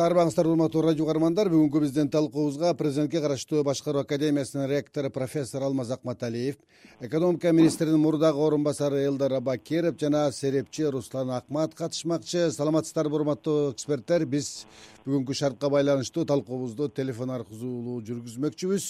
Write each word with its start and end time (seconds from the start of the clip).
арыбаңыздар 0.00 0.46
урматтуу 0.48 0.80
радио 0.86 1.04
каармандар 1.04 1.50
бүгүнкү 1.52 1.82
биздин 1.82 2.08
талкуубузга 2.08 2.70
президентке 2.72 3.20
караштуу 3.20 3.60
башкаруу 3.62 4.00
академиясынын 4.00 4.70
ректору 4.70 5.10
профессор 5.12 5.66
алмаз 5.66 5.90
акматалиев 5.92 6.56
экономика 7.02 7.52
министринин 7.52 8.00
мурдагы 8.00 8.40
орун 8.40 8.64
басары 8.64 9.02
элдар 9.04 9.34
абакиров 9.36 10.00
жана 10.00 10.32
серепчи 10.32 10.88
руслан 10.88 11.30
акмат 11.36 11.74
катышмакчы. 11.74 12.50
Саламатсыздарбы 12.50 13.20
урматтуу 13.20 13.72
эксперттер? 13.72 14.24
Биз 14.24 14.64
бүгүнкү 15.04 15.34
шартка 15.36 15.68
байланыштуу 15.68 16.24
талкуубузду 16.24 16.88
телефон 16.88 17.36
аркылуу 17.36 18.00
жүргүзмөкчүбүз 18.00 18.88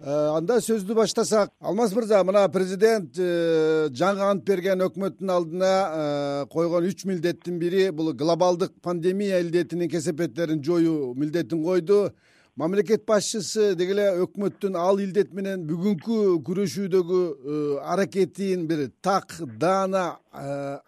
анда 0.00 0.60
сөздү 0.62 0.94
баштасак. 0.94 1.50
Алмаз 1.60 1.92
мырза 1.92 2.22
мына 2.22 2.44
президент 2.54 3.18
э, 3.18 3.88
жаңы 3.90 4.22
ант 4.30 4.44
берген 4.46 4.84
өкмөттүн 4.86 5.30
алдына 5.34 5.72
э, 5.72 6.46
койгон 6.52 6.86
үч 6.86 7.04
милдеттин 7.04 7.58
бири 7.58 7.90
бул 7.90 8.12
глобалдык 8.12 8.76
пандемия 8.80 9.40
илдетинин 9.40 9.90
кесепеттерин 9.90 10.62
жоюу 10.62 11.14
милдетин 11.14 11.64
койду. 11.64 12.12
Мамлекет 12.54 13.06
башчысы 13.06 13.74
деги 13.74 13.96
эле 13.96 14.06
өкмөттүн 14.22 14.76
ал 14.78 15.00
илдет 15.02 15.32
менен 15.34 15.66
бүгүнкү 15.66 16.38
күрөшүүдөгү 16.46 17.80
аракетин 17.82 18.66
бир 18.70 18.90
так 19.02 19.34
даана 19.58 20.18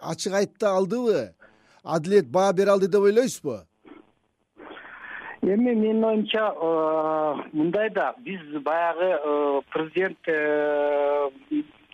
ачык 0.01 0.35
айта 0.35 0.77
алдыбы? 0.77 1.33
Адилет 1.83 2.31
баа 2.31 2.53
бере 2.53 2.71
алды 2.71 2.87
деп 2.87 3.03
ойлойсузбу 3.03 3.59
эми 5.43 5.75
менин 5.75 6.05
оюмча 6.05 6.53
э, 6.55 7.43
мындай 7.53 7.91
да 7.91 8.15
биз 8.19 8.41
баягы 8.63 9.19
э, 9.25 9.61
президент 9.71 10.19
э, 10.27 11.31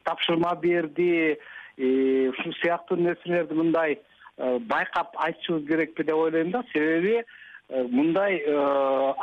тапшырма 0.05 0.55
берди 0.57 1.39
ушул 1.79 2.53
сыяктуу 2.61 2.97
нерселерди 2.97 3.55
мындай 3.55 3.99
байкап 4.39 5.15
айтышыбыз 5.19 5.67
керекпи 5.69 6.05
деп 6.05 6.17
ойлойм 6.17 6.51
да. 6.51 6.65
Себеби 6.73 7.23
мындай 7.69 8.41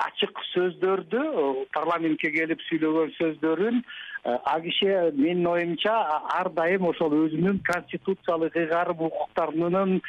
ачык 0.05 0.37
сөздөрдү 0.53 1.65
парламентке 1.73 2.29
келип 2.29 2.61
сүйлөгөн 2.69 3.09
сөздөрүн 3.17 3.81
ал 4.23 4.61
киши 4.61 4.87
менин 5.15 5.47
оюмча 5.47 5.93
ар 6.39 6.49
дайым 6.55 6.87
ошол 6.87 7.11
өзүнүн 7.25 7.59
конституциялык 7.67 8.55
ыйгарым 8.55 9.01
укуктарынын 9.07 9.99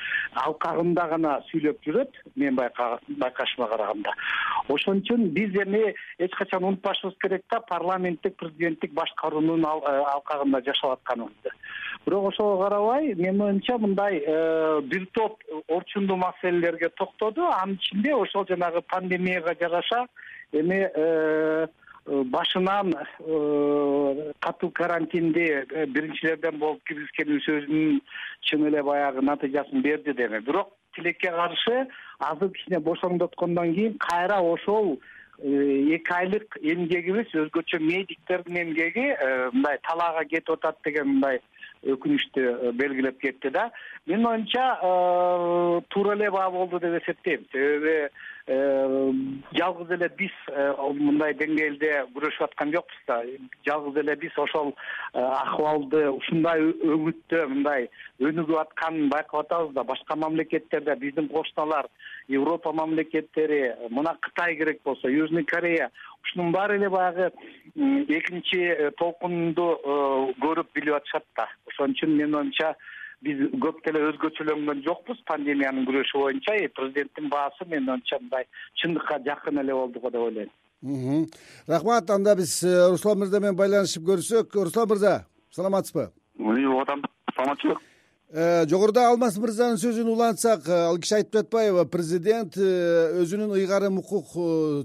алкагында 0.44 1.06
гана 1.10 1.32
сүйлөп 1.50 1.82
жүрөт 1.86 2.20
менин 2.36 2.56
байкашыма 2.56 3.68
караганда. 3.72 4.14
Ошон 4.68 5.02
үчүн 5.02 5.30
биз 5.34 5.56
эми 5.64 5.94
эч 6.18 6.34
качан 6.38 6.64
унутпашыбыз 6.64 7.16
керек 7.22 7.42
да 7.50 7.60
парламенттик 7.60 8.36
президенттик 8.36 8.94
башкаруунун 8.94 9.64
э, 9.64 10.02
алкагында 10.14 10.62
жашап 10.64 10.98
атканыбызды 10.98 11.50
бирок 12.06 12.28
ошого 12.28 12.62
карабай 12.62 13.14
менин 13.14 13.42
оюмча 13.42 13.78
мындай 13.78 14.22
э, 14.24 14.80
бир 14.82 15.06
топ 15.12 15.42
орчундуу 15.68 16.16
маселелерге 16.16 16.90
токтоду. 16.90 17.46
Анын 17.46 17.76
ичинде 17.76 18.14
ошол 18.14 18.46
жанагы 18.46 18.82
пандемияга 18.82 19.56
жараша 19.60 20.06
эми 20.52 20.84
Э, 20.94 21.66
башынан 22.06 22.92
э, 22.92 24.32
катуу 24.40 24.70
карантинди 24.70 25.64
э, 25.70 25.86
биринчилерден 25.86 26.58
болуп 26.58 26.82
киргизгенибиз 26.84 27.48
өзүнүн 27.48 28.00
чын 28.44 28.66
эле 28.68 28.82
баягы 28.82 29.22
натыйжасын 29.24 29.82
берди 29.82 30.12
эми 30.12 30.40
бирок 30.44 30.74
тилекке 30.94 31.30
каршы 31.30 31.86
азыр 32.18 32.50
кичине 32.50 32.80
бошоңдоткондон 32.80 33.72
кийин 33.74 33.96
кайра 33.98 34.40
ошол 34.40 35.00
эки 35.40 36.12
айлык 36.12 36.58
эмгегибиз 36.60 37.32
өзгөчө 37.32 37.80
медиктердин 37.80 38.60
эмгеги 38.66 39.08
мындай 39.56 39.80
талаага 39.88 40.24
кетип 40.28 40.50
атат 40.58 40.76
деген 40.84 41.08
мындай 41.08 41.40
өкүнүчтү 41.92 42.72
белгилеп 42.80 43.20
кетти 43.20 43.50
да. 43.50 43.70
Менин 44.06 44.26
оюмча 44.26 44.66
туура 45.90 46.14
эле 46.16 46.30
баа 46.30 46.50
болду 46.50 46.80
деп 46.80 47.02
эсептейм. 47.02 47.46
Себеби 47.52 48.08
Э, 48.46 49.12
жалгыз 49.56 49.90
эле 49.96 50.10
биз 50.18 50.32
э, 50.52 50.64
мындай 50.98 51.32
деңгээлде 51.40 51.92
күрөшүп 52.12 52.44
аткан 52.44 52.74
жокпуз 52.74 52.98
да. 53.08 53.16
Жалгыз 53.64 53.96
эле 54.02 54.16
биз 54.20 54.36
ошол 54.36 54.74
э, 54.74 55.22
акыбалды 55.22 56.02
ушундай 56.12 56.60
өңүттө 56.60 57.40
мындай 57.54 57.88
өнүгүп 58.20 58.58
атканын 58.66 59.08
байкап 59.08 59.46
атабыз 59.46 59.72
да. 59.72 59.86
Башка 59.88 60.18
мамлекеттерде 60.20 60.92
биздин 61.00 61.30
кошуналар 61.32 61.88
европа 62.28 62.74
мамлекеттери 62.76 63.62
мына 63.88 64.18
кытай 64.20 64.58
керек 64.60 64.82
болсо 64.84 65.08
южный 65.08 65.44
корея 65.44 65.88
ушунун 66.24 66.52
баары 66.52 66.78
эле 66.80 66.90
баягы 66.90 67.30
экинчи 67.76 68.90
толкунду 68.98 69.68
көрүп 70.42 70.74
билип 70.74 70.98
атышат 70.98 71.24
да. 71.36 71.48
Ошон 71.70 71.94
үчүн 71.94 72.16
менин 72.16 72.40
оюмча 72.40 72.74
биз 73.24 73.40
көп 73.62 73.80
деле 73.86 74.02
өзгөчөлөнгөн 74.10 74.82
жокпуз 74.84 75.22
пандемиянын 75.30 75.86
күрөшү 75.88 76.20
боюнча 76.20 76.58
президенттин 76.76 77.30
баасы 77.32 77.68
менин 77.70 77.96
оюмча 77.96 78.20
мындай 78.20 78.46
чындыкка 78.82 79.20
жакын 79.26 79.62
эле 79.64 79.74
болду 79.74 80.00
го 80.00 80.10
деп 80.10 80.26
ойлойм. 80.28 80.52
Рахмат 81.66 82.10
анда 82.10 82.36
биз 82.36 82.62
э, 82.62 82.90
руслан 82.90 83.18
мырза 83.18 83.40
менен 83.40 83.56
байланышып 83.56 84.04
көрүшсөк 84.04 84.52
руслан 84.66 84.88
мырза 84.88 85.14
саламатсызбы? 85.50 86.10
Угуп 86.38 86.82
атам. 86.82 87.04
Саламатчылык. 87.36 87.80
Э, 87.80 87.93
жогоруда 88.32 89.08
алмаз 89.10 89.36
мырзанын 89.38 89.76
сөзүн 89.78 90.08
улантсак 90.10 90.66
э, 90.66 90.72
ал 90.88 90.96
киши 90.98 91.14
айтып 91.20 91.36
жатпайбы 91.38 91.84
президент 91.86 92.56
э, 92.56 93.20
өзүнүн 93.20 93.52
ыйгарым 93.54 93.98
укук 94.00 94.32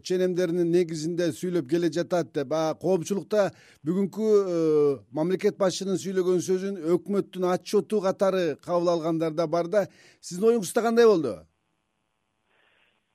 ченемдеринин 0.03 0.69
негизинде 0.69 1.31
сүйлөп 1.31 1.69
келе 1.69 1.89
жатат 1.89 2.33
деп. 2.35 2.51
А 2.53 2.75
коомчулукта 2.75 3.49
бүгүнкү 3.88 4.99
мамлекет 5.16 5.57
башчынын 5.57 5.97
сүйлөгөн 5.97 6.44
сөзүн 6.45 6.78
өкмөттүн 6.94 7.47
отчету 7.49 8.01
катары 8.03 8.57
кабыл 8.61 8.89
алгандар 8.94 9.31
да 9.31 9.47
бар 9.47 9.67
да. 9.67 9.88
Сиздин 10.22 10.51
оюңузда 10.51 10.83
кандай 10.83 11.07
болду? 11.07 11.39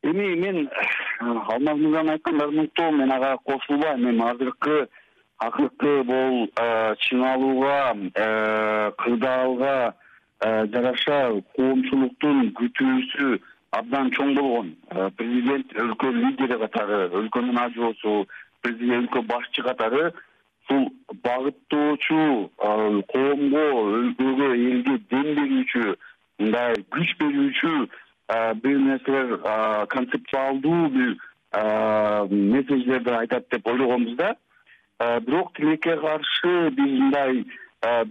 Эми 0.02 0.34
мен 0.40 0.68
алмаз 1.20 1.78
мырзанын 1.78 2.16
айткандарын 2.16 2.64
уктум 2.64 2.98
мен 2.98 3.12
ага 3.12 3.36
кошулбайм. 3.44 4.08
Эми 4.08 4.24
азыркы 4.32 4.88
акыркы 5.38 6.02
бул 6.08 6.48
чыңалууга 7.06 7.76
кырдаалга 8.98 9.76
Э, 9.94 10.03
жараша 10.44 11.19
коомчулуктун 11.56 12.50
күтүүсү 12.59 13.38
абдан 13.78 14.10
чоң 14.15 14.34
болгон. 14.37 14.71
Э, 14.91 15.09
президент 15.19 15.72
өлкө 15.72 16.12
лидери 16.15 16.59
катары 16.62 17.00
өлкөнүн 17.21 17.59
ажоосу 17.65 18.15
өлкө 18.65 19.25
башчы 19.31 19.65
катары 19.66 20.12
ушул 20.65 20.87
багыттоочу 21.25 22.21
э, 22.44 23.03
коомго 23.12 23.65
өлкөгө 24.00 24.50
элге 24.55 24.97
дем 25.10 25.28
берүүчү 25.41 25.84
мындай 26.43 26.81
күч 26.94 27.16
берүүчү 27.21 27.75
бир 28.65 28.78
нерселер 28.81 29.34
концептуалдуу 29.93 30.88
бир 30.94 31.11
месседждерди 32.31 33.12
айтат 33.12 33.50
деп 33.53 33.66
ойлогонбуз 33.69 34.16
да. 34.16 34.31
Бирок 35.26 35.53
тилекке 35.59 35.99
каршы 36.00 36.71
биз 36.78 36.94
мындай 37.03 37.44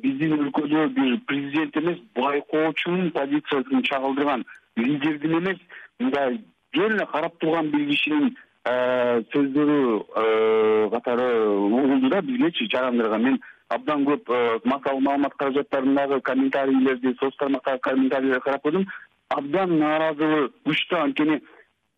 биздин 0.03 0.33
өлкөдө 0.37 0.87
бир 0.95 1.19
президент 1.27 1.77
эмес 1.77 1.99
байкоочунун 2.15 3.11
позициясын 3.11 3.83
чагылдырган 3.89 4.43
лидердин 4.77 5.37
эмес 5.39 5.61
мындай 5.99 6.39
жөн 6.75 6.97
эле 6.97 7.05
карап 7.11 7.39
турган 7.39 7.71
бир 7.71 7.87
кишинин 7.89 8.35
сөздөрү 9.33 9.79
катары 10.91 11.29
угулду 11.47 12.09
да 12.09 12.21
бизгечи 12.21 12.69
жарандырган. 12.71 13.23
Мен 13.23 13.39
абдан 13.69 14.05
көп 14.05 14.29
массалык 14.63 15.01
маалымат 15.01 15.33
каражаттарындагы 15.33 16.21
комментарийлерди 16.21 17.15
соц 17.19 17.35
тармактагы 17.37 17.79
комментарийлерди 17.79 18.43
карап 18.45 18.65
көрдүм. 18.67 18.85
Абдан 19.29 19.77
нааразылык 19.79 20.53
күчтүү 20.67 20.99
анткени 20.99 21.41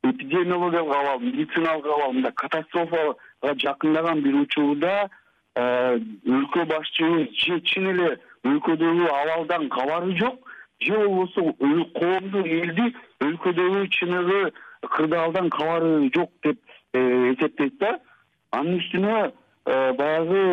эпидемиологиялык 0.03 0.95
абал 0.95 1.19
медициналык 1.19 1.85
абал 1.85 2.13
мындай 2.13 2.31
катастрофага 2.31 3.55
жакындаган 3.61 4.21
бир 4.21 4.41
учурда 4.41 4.95
Э, 5.03 5.24
өлкө 5.55 6.65
башчыбыз 6.67 7.31
же 7.39 7.59
чын 7.71 7.87
эле 7.93 8.09
өлкөдөгү 8.43 9.07
абалдан 9.07 9.69
кабары 9.69 10.15
жок. 10.19 10.39
Же 10.81 10.97
болбосо 10.97 11.53
коомду 11.95 12.41
элди 12.43 12.89
өлкөдөгү 13.23 13.87
чыныгы 13.95 14.51
кырдаалдан 14.97 15.49
кабары 15.49 16.09
жок 16.15 16.31
деп 16.43 16.59
э, 16.93 17.33
эсептейт 17.33 17.77
да. 17.79 17.99
Анын 18.51 18.81
үстүнө 18.81 19.15
э, 19.65 19.93
баягы 19.95 20.43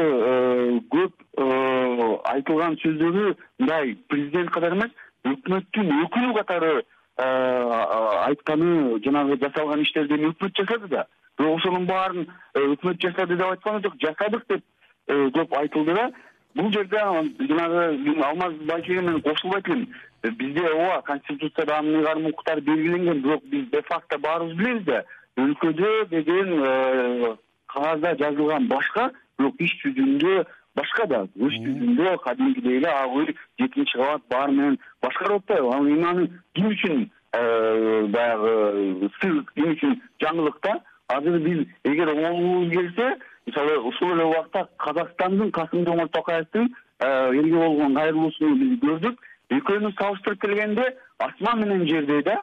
көп 0.94 1.18
айтылган 2.30 2.76
сөздөрү 2.82 3.34
мындай 3.58 3.96
президент 4.08 4.50
катары 4.54 4.78
эмес 4.78 4.92
өкмөттүн 5.26 5.90
өкүлү 6.04 6.34
катары 6.38 6.84
айтканы 7.16 9.00
жанагы 9.04 9.38
жасалган 9.42 9.82
иштерди 9.82 10.14
эми 10.14 10.30
өкмөт 10.30 10.54
жасады 10.62 10.88
да. 10.88 11.06
Бирок 11.38 11.58
ошонун 11.58 11.86
баарын 11.86 12.28
өкмөт 12.54 13.02
жасады 13.02 13.36
деп 13.36 13.50
айткан 13.50 13.82
жок 13.82 13.98
жасадык 14.00 14.46
деп 14.48 14.64
Э, 15.08 15.30
көп 15.34 15.56
айтылды 15.58 15.94
да 15.96 16.10
бул 16.54 16.70
жерде 16.70 17.00
жанагы 17.48 18.12
алмаз 18.22 18.54
байкеге 18.68 19.00
мен 19.02 19.20
кошулбайт 19.22 19.68
элем 19.68 19.88
э, 20.22 20.30
бизде 20.30 20.62
ооба 20.62 21.02
конституцияда 21.02 21.78
анын 21.78 21.96
ыйгарым 22.00 22.26
укуктары 22.26 22.60
белгиленген 22.60 23.22
бирок 23.22 23.42
биз 23.44 23.66
де 23.70 23.82
факто 23.82 24.18
баарыбыз 24.18 24.56
билебиз 24.56 24.84
да. 24.84 25.04
Өлкөдө 25.36 26.06
деген 26.10 26.52
э, 26.62 27.36
кагазда 27.66 28.14
жазылган 28.20 28.68
башка 28.68 29.10
бирок 29.38 29.58
иш 29.58 29.74
жүзүндө 29.82 30.44
башка 30.76 31.06
да. 31.06 31.24
Иш 31.34 31.58
жүзүндө 31.64 32.14
кадимкидей 32.22 32.78
эле 32.78 32.94
ак 32.94 33.16
үй 33.16 33.34
жетинчи 33.58 33.98
кабат 33.98 34.22
баары 34.30 34.52
менен 34.52 34.78
башкарып 35.02 35.42
атпайбы. 35.42 35.74
Ал 35.74 35.88
эми 35.88 36.06
аны 36.12 36.30
ким 36.54 36.70
үчүн 36.70 37.10
баягы 37.32 39.10
эмне 39.24 39.74
үчүн 39.74 40.00
жаңылык 40.22 40.62
да 40.62 40.78
азыр 41.08 41.40
биз 41.42 41.66
эгер 41.84 42.14
оңолгубуз 42.14 42.70
келсе 42.70 43.12
мисалы 43.46 43.78
ушул 43.78 44.12
эле 44.14 44.24
убакта 44.24 44.68
казакстандын 44.78 45.50
касым 45.50 45.84
жоморт 45.86 46.12
токаевдин 46.12 46.74
элге 47.00 47.56
болгон 47.56 47.94
кайрылуусун 47.94 48.58
биз 48.60 48.78
көрдүк. 48.84 49.20
Экөөнү 49.52 49.92
салыштырып 49.98 50.40
келгенде 50.40 50.84
асман 51.18 51.60
менен 51.60 51.86
жердей 51.88 52.22
да 52.22 52.38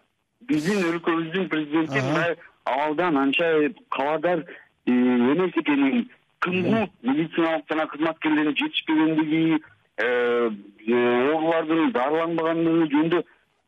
биздин 0.48 0.86
өлкөбүздүн 0.92 1.50
президенти 1.52 2.04
мындай 2.06 2.36
абалдан 2.66 3.18
анчайып 3.18 3.80
кабардар 3.96 4.40
э, 4.40 4.92
эмес 4.92 5.58
экенин 5.62 6.10
кымгут 6.40 6.92
медициналык 7.04 7.66
жана 7.70 7.88
кызматкерлердин 7.88 8.56
жетишпегендиги 8.62 9.60
э, 9.98 10.50
оорулардын 10.88 11.92
дарыланбагандыгы 11.98 12.88
жөнүндө 12.94 13.24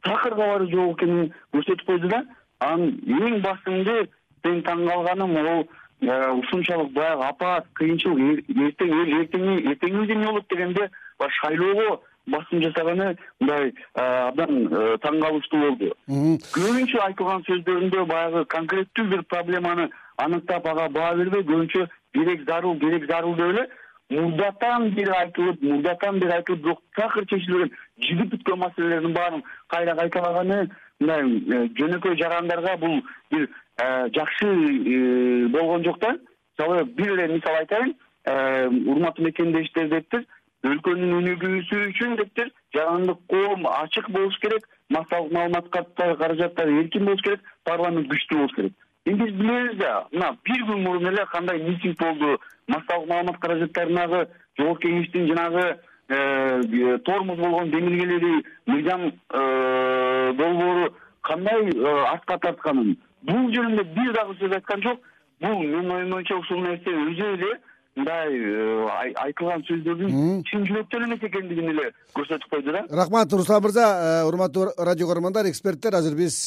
такыр 0.07 0.37
кабары 0.39 0.69
жок 0.71 0.97
экенин 0.97 1.33
көрсөтүп 1.53 1.85
койду 1.85 2.13
да. 2.13 2.23
Анан 2.59 2.99
эң 3.07 3.41
басымды 3.41 3.97
мен 4.43 4.63
таң 4.67 4.85
калганым 4.87 5.35
ол 5.41 5.63
э, 5.63 5.67
ушунчалык 6.01 6.93
баягы 6.93 7.23
апат 7.23 7.65
кыйынчылык 7.75 8.49
эртең 8.49 8.93
эл 9.01 9.11
эртең 9.21 9.43
эртеңки 9.71 9.97
күндө 9.97 10.13
эмне 10.15 10.27
болот 10.27 10.47
дегенде 10.49 10.89
баягы 11.19 11.35
шайлоого 11.41 11.99
басым 12.27 12.61
жасаганы 12.61 13.15
мындай 13.39 13.73
абдан 13.95 14.69
таң 15.03 15.19
калыштуу 15.21 15.61
болду. 15.61 15.91
Көбүнчө 16.07 17.01
айтылган 17.05 17.45
сөздөрүндө 17.49 18.05
баягы 18.09 18.45
конкреттүү 18.55 19.07
бир 19.13 19.23
проблеманы 19.29 19.89
аныктап 20.17 20.67
ага 20.73 20.89
баа 20.89 21.13
бербей 21.15 21.45
көбүнчө 21.45 21.87
керек 22.13 22.45
зарыл 22.49 22.79
керек 22.79 23.07
зарыл 23.11 23.35
деп 23.35 23.53
эле 23.53 23.67
мурдатан 24.11 24.89
бери 24.95 25.11
айтылып 25.15 25.61
мурдатан 25.63 26.19
бери 26.19 26.35
айтылып 26.35 26.63
бирок 26.63 26.81
такыр 26.97 27.25
чечилбеген 27.25 27.71
жигип 28.07 28.33
бүткөн 28.33 28.59
маселелердин 28.59 29.13
баарын 29.13 29.43
кайра 29.67 29.95
кайталаганы 29.95 30.67
мындай 30.99 31.21
э, 31.23 31.67
жөнөкөй 31.79 32.17
жарандарга 32.19 32.77
бул 32.77 33.01
бир 33.31 33.47
э, 33.47 34.09
жакшы 34.15 34.47
э, 34.47 35.47
болгон 35.47 35.83
жок 35.83 35.99
да. 35.99 36.17
Мисалы 36.59 36.83
бир 36.85 37.13
эле 37.13 37.33
мисал 37.33 37.55
айтайын 37.55 37.95
урматтуу 38.91 39.25
мекендештер 39.25 39.89
дептир 39.89 40.27
өлкөнүн 40.67 41.15
өнүгүүсү 41.21 41.79
үчүн 41.89 42.17
дептир 42.19 42.51
жарандык 42.75 43.23
коом 43.31 43.65
ачык 43.65 44.11
болуш 44.13 44.37
керек 44.43 44.67
массалык 44.89 45.31
маалыматка 45.33 45.85
каражаттары 45.95 46.75
эркин 46.83 47.05
болуш 47.05 47.23
керек 47.25 47.41
парламент 47.63 48.11
күчтүү 48.11 48.37
болуш 48.37 48.55
керек 48.59 48.73
эми 49.05 49.17
биз 49.23 49.33
билебиз 49.33 49.77
да 49.79 50.07
мына 50.11 50.37
бир 50.45 50.65
күн 50.67 50.83
мурун 50.83 51.07
эле 51.07 51.25
кандай 51.31 51.59
митинг 51.59 51.97
болду 51.99 52.39
массалык 52.67 53.07
маалымат 53.09 53.39
каражаттарынагы 53.39 54.27
жогорку 54.57 54.81
кеңештин 54.87 55.27
жанагы 55.27 55.79
э, 56.09 56.97
тормоз 57.05 57.37
болгон 57.37 57.71
демилгелери 57.71 58.45
мыйзам 58.67 59.07
э, 59.09 60.33
долбоору 60.37 60.93
кандай 61.21 61.69
э, 61.69 62.05
артка 62.13 62.37
тартканын 62.37 62.97
бул 63.23 63.49
жөнүндө 63.55 63.83
бир 63.95 64.13
дагы 64.13 64.37
сөз 64.39 64.55
айткан 64.57 64.81
жок. 64.85 65.01
Бул 65.41 65.57
менин 65.57 65.91
оюм 65.91 66.11
боюнча 66.11 66.37
ушул 66.37 66.61
нерсе 66.61 66.91
өзү 66.93 67.29
эле 67.33 67.51
мындай 67.95 69.13
айтылган 69.23 69.63
сөздөрдүн 69.65 70.43
чын 70.47 70.67
жүрөктөн 70.69 71.07
эмес 71.07 71.23
экендигин 71.25 71.71
эле 71.73 71.87
көрсөтүп 72.13 72.49
койду 72.53 72.75
да. 72.75 72.83
Рахмат 72.89 73.33
руслан 73.33 73.63
мырза 73.65 73.87
урматтуу 74.29 74.69
радио 74.77 75.09
көрөрмандар 75.09 75.49
эксперттер 75.49 75.97
азыр 75.97 76.15
биз 76.15 76.37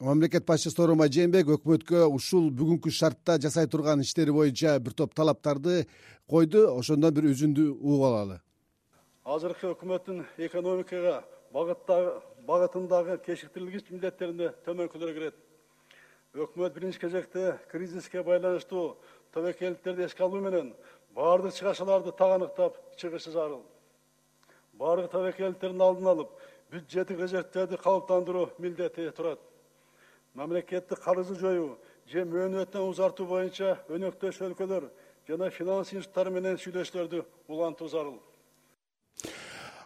мамлекет 0.00 0.46
башчысы 0.48 0.72
сооронбай 0.72 1.10
жээнбеков 1.12 1.58
өкмөткө 1.60 2.06
ушул 2.08 2.46
бүгүнкү 2.56 2.90
шартта 2.90 3.36
жасай 3.44 3.66
турган 3.68 4.00
иштери 4.00 4.32
боюнча 4.32 4.78
бир 4.80 4.94
топ 4.96 5.12
талаптарды 5.14 5.84
койду 6.26 6.62
ошондон 6.72 7.12
бир 7.14 7.28
үзүндү 7.28 7.66
угуп 7.74 8.04
алалы. 8.08 8.38
Азыркы 9.24 9.74
өкмөттүн 9.74 10.22
экономикага 10.46 11.20
багытындагы 11.52 13.18
кечиктирилгич 13.26 13.90
милдеттерине 13.90 14.54
төмөнкүлөр 14.64 15.12
кирет 15.18 15.36
өкмөт 16.32 16.72
биринчи 16.78 17.00
кезекте 17.02 17.58
кризиске 17.70 18.22
байланыштуу 18.22 18.96
тобокелдиктерди 19.34 20.08
эске 20.08 20.24
алуу 20.24 20.40
менен 20.40 20.72
баардык 21.14 21.52
чыгашаларды 21.58 22.16
так 22.16 22.38
аныктап 22.38 22.80
чыгышы 22.96 23.36
зарыл 23.36 23.66
баардык 24.72 25.12
тобокелдиктердин 25.12 25.82
алдын 25.82 26.12
алып 26.14 26.32
бюджеттик 26.70 27.20
резервтерди 27.20 27.76
калыптандыруу 27.76 28.48
милдети 28.58 29.10
турат 29.10 29.49
мамлекеттик 30.34 31.00
карызды 31.04 31.38
жоюу 31.40 31.76
же 32.10 32.24
мөөнөтүн 32.24 32.88
узартуу 32.88 33.26
боюнча 33.26 33.76
өнөктөш 33.90 34.40
өлкөлөр 34.48 34.90
жана 35.28 35.50
финанс 35.50 35.92
институттары 35.92 36.30
менен 36.34 36.58
сүйлөшүүлөрдү 36.58 37.24
улантуу 37.48 37.88
зарыл 37.88 38.18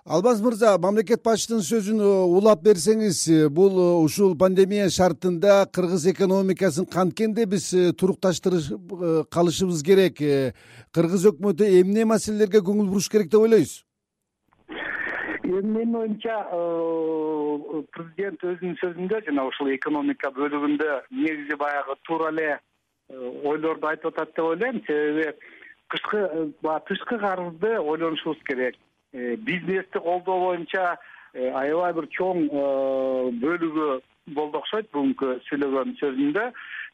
албаз 0.05 0.43
мырза 0.45 0.77
мамлекет 0.79 1.23
башчынын 1.25 1.63
сөзүн 1.65 2.01
э, 2.05 2.09
улап 2.39 2.61
берсеңиз 2.63 3.23
э, 3.33 3.49
бул 3.49 3.73
э, 3.73 3.87
ушул 4.05 4.35
пандемия 4.37 4.91
шартында 4.93 5.65
кыргыз 5.73 6.05
экономикасын 6.13 6.85
канткенде 6.93 7.47
биз 7.49 7.71
турукташтырып 7.97 8.93
калышыбыз 9.33 9.81
керек 9.83 10.21
кыргыз 10.93 11.25
өкмөтү 11.33 11.71
эмне 11.81 12.05
маселелерге 12.05 12.61
көңүл 12.61 12.93
буруш 12.93 13.09
керек 13.09 13.33
деп 13.33 13.41
ойлойсуз 13.47 13.81
менин 15.65 15.97
оюмча 15.97 16.37
э, 16.53 17.83
президент 17.97 18.45
өзүнүн 18.45 18.77
сөзүндө 18.81 19.21
жана 19.27 19.47
ушул 19.49 19.71
экономика 19.73 20.31
бөлүгүндө 20.37 20.91
негизи 21.11 21.57
баягы 21.61 21.97
туура 22.09 22.31
эле 22.33 22.49
э, 22.53 22.59
ойлорду 23.49 23.89
айтып 23.89 24.13
атат 24.13 24.35
деп 24.37 24.45
ойлойм 24.45 24.81
себеби 24.87 25.33
кышкы 25.89 26.21
э, 26.21 26.47
баягы 26.63 26.85
тышкы 26.91 27.19
карызды 27.19 27.79
ойлонушубуз 27.79 28.43
керек. 28.49 28.77
Бизнести 29.13 29.99
колдоо 29.99 30.41
боюнча 30.41 30.99
аябай 31.35 31.93
бир 31.95 32.09
чоң 32.17 32.49
бөлүгү 33.43 33.87
болду 34.35 34.59
окшойт 34.59 34.91
бүгүнкү 34.91 35.39
сүйлөгөн 35.49 35.95
сөзүндө. 36.01 36.49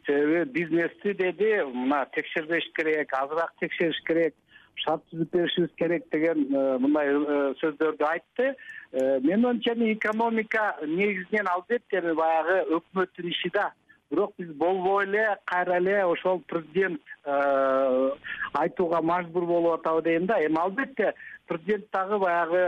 Себеби 0.06 0.44
бизнести 0.58 1.14
деди 1.16 1.54
мына 1.72 2.04
текшербеш 2.14 2.68
керек 2.76 3.14
азыраак 3.16 3.56
текшериш 3.60 4.02
керек 4.06 4.36
шарт 4.76 5.02
түзүп 5.10 5.32
беришибиз 5.34 5.72
керек 5.78 6.06
деген 6.12 6.46
э, 6.54 6.78
мындай 6.82 7.10
э, 7.12 7.40
сөздөрдү 7.60 8.06
айтты. 8.06 8.54
Э, 8.92 9.20
менин 9.20 9.46
оюмча 9.46 9.74
эми 9.74 9.92
экономика 9.92 10.76
негизинен 10.86 11.48
албетте 11.48 12.00
эми 12.00 12.14
баягы 12.14 12.62
өкмөттүн 12.78 13.30
иши 13.30 13.50
да. 13.54 13.70
Бирок 14.10 14.32
биз 14.38 14.50
болбой 14.58 15.04
эле 15.06 15.36
кайра 15.44 15.76
эле 15.78 16.04
ошол 16.04 16.40
президент 16.48 17.00
айтууга 17.24 19.00
мажбур 19.02 19.46
болуп 19.46 19.80
атабы 19.80 20.02
дейм 20.02 20.26
да. 20.26 20.40
Эми 20.44 20.58
албетте 20.58 21.14
президент 21.46 21.90
дагы 21.92 22.18
баягы 22.18 22.64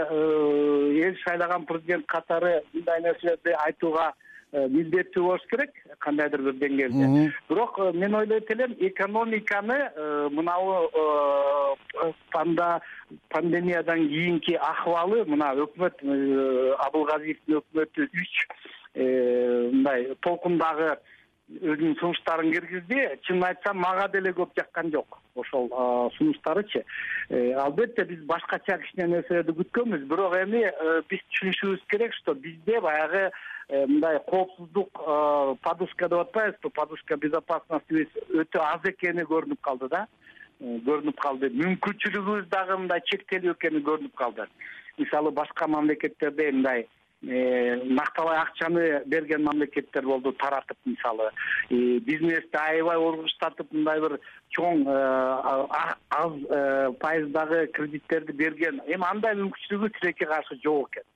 эл 1.02 1.16
шайлаган 1.24 1.66
президент 1.66 2.06
катары 2.06 2.62
мындай 2.72 3.02
нерселерди 3.02 3.56
айтууга 3.64 4.12
милдеттүү 4.52 5.22
болуш 5.24 5.44
керек 5.50 5.72
кандайдыр 6.04 6.42
бир 6.44 6.58
деңгээлде. 6.60 7.32
Бирок 7.48 7.78
э, 7.80 7.92
мен 7.96 8.14
ойлойт 8.14 8.50
элем 8.52 8.74
экономиканы 8.78 9.78
э, 9.94 10.28
мынабу 10.30 10.90
пандемиядан 13.30 14.08
кийинки 14.08 14.54
акыбалы 14.54 15.24
мына 15.24 15.54
өкмөт 15.64 16.04
абылгазиевдин 16.84 17.62
өкмөтү 17.62 18.08
үч 18.12 18.34
мындай 18.94 20.12
толкундагы 20.20 20.90
өзүнүн 21.52 21.96
сунуштарын 22.00 22.52
киргизди. 22.52 23.00
Чынын 23.24 23.46
айтсам 23.48 23.80
мага 23.80 24.08
деле 24.12 24.34
көп 24.36 24.52
жаккан 24.56 24.92
жок 24.92 25.18
ошол 25.34 25.70
сунуштарычы. 26.18 26.84
Албетте 27.64 28.04
биз 28.04 28.20
башкача 28.28 28.78
кичине 28.84 29.08
нерселерди 29.14 29.56
күткөнбүз. 29.62 30.04
Бирок 30.12 30.36
эми 30.42 30.64
биз 31.08 31.24
түшүнүшүбүз 31.32 31.88
керек 31.92 32.16
что 32.20 32.34
бизде 32.34 32.80
баягы 32.80 33.30
Э, 33.30 33.61
мындай 33.68 34.18
коопсуздук 34.26 34.90
э, 35.00 35.54
подушка 35.62 36.08
деп 36.08 36.18
атпайбызбы 36.18 36.70
подушка 36.70 37.16
безопасностьбиз 37.16 38.08
өтө 38.42 38.60
аз 38.60 38.84
экени 38.84 39.24
көрүнүп 39.28 39.60
калды 39.62 39.88
да. 39.88 40.06
Э, 40.60 40.78
көрүнүп 40.86 41.20
калды. 41.20 41.52
Мүмкүнчүлүгүбүз 41.56 42.48
дагы 42.50 42.78
мындай 42.78 43.04
чектелүү 43.10 43.54
экени 43.54 43.84
көрүнүп 43.86 44.16
калды. 44.18 44.48
Мисалы 44.98 45.30
башка 45.30 45.68
мамлекеттерде 45.68 46.50
мындай 46.52 46.88
нактабай 47.22 48.36
акчаны 48.36 49.04
берген 49.06 49.44
мамлекеттер 49.44 50.02
болду 50.02 50.32
таратып 50.32 50.76
мисалы 50.84 51.28
бизнести 51.70 52.58
аябай 52.58 52.98
ургуштатып 52.98 53.70
мындай 53.70 54.00
бир 54.02 54.16
чоң 54.56 54.82
аз 54.90 56.34
пайыздагы 56.98 57.68
кредиттерди 57.78 58.32
берген. 58.32 58.82
Эми 58.88 59.06
андай 59.06 59.38
мүмкүнчүлүгү 59.38 59.92
тилекке 60.00 60.26
каршы 60.26 60.58
жок 60.64 60.90
экен 60.90 61.06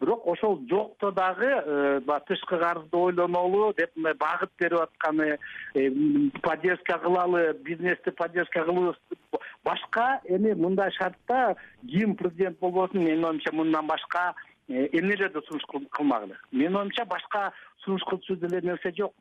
бирок 0.00 0.26
ошол 0.26 0.60
жокто 0.68 1.12
дагы 1.12 1.46
э, 1.46 2.00
баягы 2.00 2.24
тышкы 2.26 2.58
карызды 2.58 2.96
ойлонолу 2.96 3.74
деп 3.76 3.90
мындай 3.96 4.14
багыт 4.14 4.50
берип 4.58 4.80
атканы 4.80 5.38
э, 5.74 5.90
поддержка 6.42 6.98
кылалы 6.98 7.52
бизнести 7.52 8.10
поддержка 8.10 8.64
кылуу 8.64 8.94
башка 9.64 10.20
эми 10.24 10.52
мындай 10.54 10.90
шартта 10.92 11.56
ким 11.86 12.16
президент 12.16 12.58
болбосун 12.58 13.04
менин 13.04 13.24
оюмча 13.24 13.52
мындан 13.52 13.86
башка 13.86 14.34
э, 14.68 14.88
эмнелерди 14.92 15.40
сунуш 15.46 15.64
кылмагыла 15.90 16.36
менин 16.50 16.76
оюмча 16.76 17.04
башка 17.04 17.52
сунуш 17.84 18.02
кылчу 18.04 18.36
деле 18.36 18.60
нерсе 18.62 18.92
жок 18.96 19.14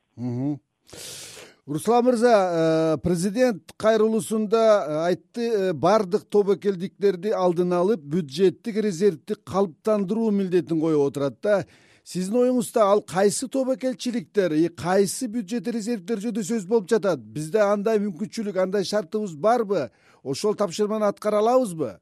руслан 1.69 2.05
мырза 2.05 2.33
э, 2.33 2.97
президент 3.03 3.73
кайрылуусунда 3.77 4.85
э, 4.87 4.95
айтты 5.05 5.49
э, 5.49 5.73
баардык 5.73 6.25
тобокелдиктерди 6.25 7.29
алдын 7.29 7.73
алып 7.73 8.01
бюджеттик 8.01 8.77
резервди 8.81 9.35
калыптандыруу 9.45 10.31
милдетин 10.31 10.81
коюп 10.81 11.11
отурат 11.11 11.37
да. 11.43 11.65
Сиздин 12.03 12.39
оюңузда 12.41 12.87
ал 12.89 13.03
кайсы 13.05 13.47
тобокелчиликтер 13.47 14.55
кайсы 14.73 15.27
бюджет 15.27 15.67
резервдер 15.67 16.17
жөнүндө 16.17 16.43
сөз 16.43 16.65
болуп 16.65 16.89
жатат? 16.89 17.21
Бизде 17.21 17.61
андай 17.61 17.99
мүмкүнчүлүк 18.01 18.57
андай 18.57 18.83
шартыбыз 18.83 19.35
барбы? 19.35 19.91
Ошол 20.23 20.55
тапшырманы 20.55 21.05
аткара 21.05 21.37
алабызбы 21.37 21.99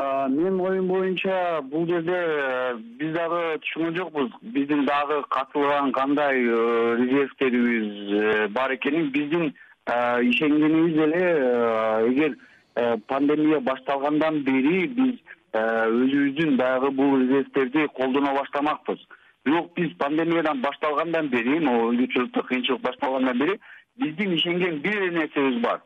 менин 0.00 0.60
оюм 0.60 0.88
боюнча 0.88 1.60
бул 1.62 1.86
жерде 1.86 2.16
э, 2.16 2.74
биз 2.98 3.12
дагы 3.12 3.40
түшүнгөн 3.64 3.96
жокпуз. 3.96 4.30
Биздин 4.42 4.84
дагы 4.86 5.22
катылган 5.28 5.92
кандай 5.92 6.40
э, 6.40 6.96
резервдерибиз 7.00 8.12
э, 8.12 8.48
бар 8.48 8.74
экенин 8.74 9.10
биздин 9.10 9.54
ишенгенибиз 9.90 10.96
эле 11.06 11.24
эгер 12.12 12.36
пандемия 13.08 13.60
башталгандан 13.60 14.42
бери 14.44 14.86
биз 14.86 15.14
өзүбүздүн 15.52 16.56
баягы 16.56 16.90
бул 16.90 17.18
резервдерди 17.18 17.88
колдоно 17.96 18.34
баштамакпыз. 18.34 18.98
Бирок 19.44 19.72
биз 19.74 19.92
пандемиядан 19.98 20.62
башталгандан 20.62 21.28
бери 21.28 21.58
могу 21.60 21.92
өзгөчөлүктө 21.92 22.46
кыйынчылык 22.48 22.82
башталгандан 22.82 23.38
бери 23.38 23.60
биздин 23.96 24.36
ишенген 24.36 24.80
бир 24.80 25.02
эле 25.02 25.10
нерсебиз 25.18 25.60
бар. 25.62 25.80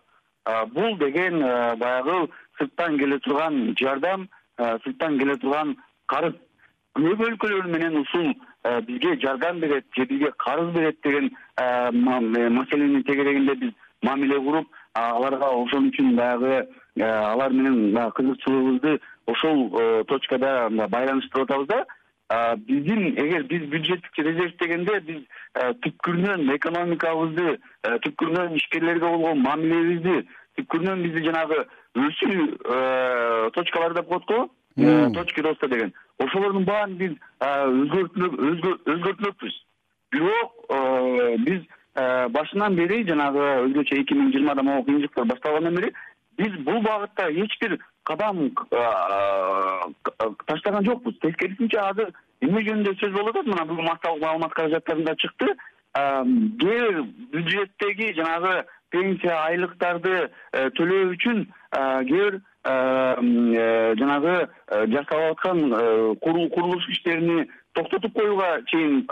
Бул 0.75 0.99
деген 0.99 1.41
баягы 1.79 2.29
сырттан 2.59 2.99
келе 2.99 3.19
турган 3.19 3.75
жардам 3.81 4.29
сырттан 4.59 5.19
келе 5.19 5.37
турган 5.37 5.77
карыз. 6.07 6.35
Көп 6.95 7.25
өлкөлөр 7.29 7.67
менен 7.73 7.97
ушул 8.03 8.35
бизге 8.87 9.19
жардам 9.21 9.61
берет 9.61 9.87
же 9.97 10.05
бизге 10.07 10.33
карыз 10.39 10.75
берет 10.75 11.01
деген 11.03 11.33
маселенин 11.57 13.03
тегерегинде 13.03 13.55
биз 13.55 13.73
мамиле 14.03 14.39
куруп 14.41 14.69
аларга 14.95 15.51
ошон 15.51 15.89
үчүн 15.91 16.15
баягы 16.17 16.69
алар 17.01 17.53
менен 17.53 18.11
кызыкчылыгыбызды 18.15 19.01
ошол 19.27 19.81
э, 19.81 20.05
точкада 20.05 20.69
байланыштырып 20.71 21.51
атабыз 21.51 21.69
да. 21.69 21.85
Биздин 22.57 23.15
эгер 23.19 23.45
биз 23.45 23.69
бюджеттик 23.71 24.19
резерв 24.19 24.57
дегенде 24.61 25.01
биз 25.01 25.23
э, 25.55 25.73
түпкүрүнөн 25.85 26.55
экономикабызды 26.57 27.59
э, 27.59 27.99
түпкүрүнөн 28.07 28.57
ишкерлерге 28.57 29.07
болгон 29.07 29.43
мамилебизди 29.43 30.27
түпкүрүнөн 30.59 31.03
бизди 31.03 31.25
жанагы 31.27 31.59
өсүү 31.95 32.35
точкалары 33.55 33.95
деп 33.95 34.09
коет 34.09 34.25
го. 34.29 34.49
Точки 35.15 35.41
роста 35.43 35.69
деген. 35.69 35.93
Ошолордун 36.19 36.65
баарын 36.65 36.97
биз 36.99 37.13
өзгөртмөкпүз 38.91 39.55
бирок 40.13 40.51
биз 41.47 41.61
башынан 42.35 42.75
бери 42.75 43.05
жанагы 43.07 43.45
өзгөчө 43.69 44.01
эки 44.01 44.15
миң 44.19 44.33
жыйырмада 44.35 44.63
могу 44.67 44.85
кыйынчылыктар 44.89 45.31
башталгандан 45.31 45.75
бери 45.79 45.93
биз 46.39 46.53
бул 46.67 46.81
багытта 46.83 47.31
эч 47.31 47.53
бир 47.61 47.79
кадам 48.03 48.51
таштаган 50.47 50.85
жокпуз. 50.85 51.15
Тескерисинче 51.23 51.79
азыр 51.79 52.11
эмне 52.41 52.61
жөнүндө 52.67 52.99
сөз 52.99 53.13
болуп 53.15 53.37
атат? 53.37 53.47
Мына 53.47 53.65
бүгүн 53.71 53.87
массалык 53.87 54.23
маалымат 54.23 54.53
каражаттарында 54.59 55.15
чыкты 55.23 55.55
кээ 55.95 56.57
бир 56.59 57.03
бюджеттеги 57.33 58.15
жанагы 58.17 58.65
пенсия 58.91 59.37
айлыктарды 59.47 60.15
э, 60.53 60.71
төлөө 60.79 61.15
үчүн 61.15 61.45
кээ 61.75 62.09
бир 62.11 62.41
э, 62.41 63.95
жанагы 63.99 64.35
э, 64.35 64.87
жасалып 64.95 65.37
аткан 65.37 65.63
курулуш 66.23 66.89
иштерини 66.91 67.47
токтотуп 67.75 68.15
коюуга 68.15 68.63
чейин 68.71 69.05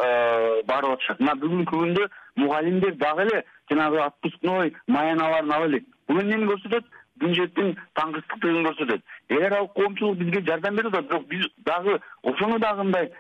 барып 0.67 0.97
атышат. 0.97 1.21
Мына 1.21 1.35
бүгүнкү 1.43 1.79
күндө 1.79 2.09
мугалимдер 2.37 2.95
дагы 2.97 3.27
эле 3.27 3.45
жанагы 3.71 4.03
отпускной 4.07 4.75
маяналарын 4.87 5.53
ала 5.53 5.67
элек. 5.67 5.87
Бул 6.09 6.21
эмнени 6.23 6.47
көрсөтөт 6.51 6.87
бюджеттин 7.23 7.77
таңкыстыктыгын 7.99 8.67
көрсөтөт. 8.69 9.03
Эгер 9.29 9.59
ал 9.59 9.69
коомчулук 9.69 10.19
бизге 10.19 10.45
жардам 10.47 10.77
берип 10.77 10.95
атат 10.95 11.09
бирок 11.11 11.27
биз 11.29 11.47
дагы 11.67 12.01
ошону 12.23 12.59
дагы 12.59 12.85
мындай 12.85 13.11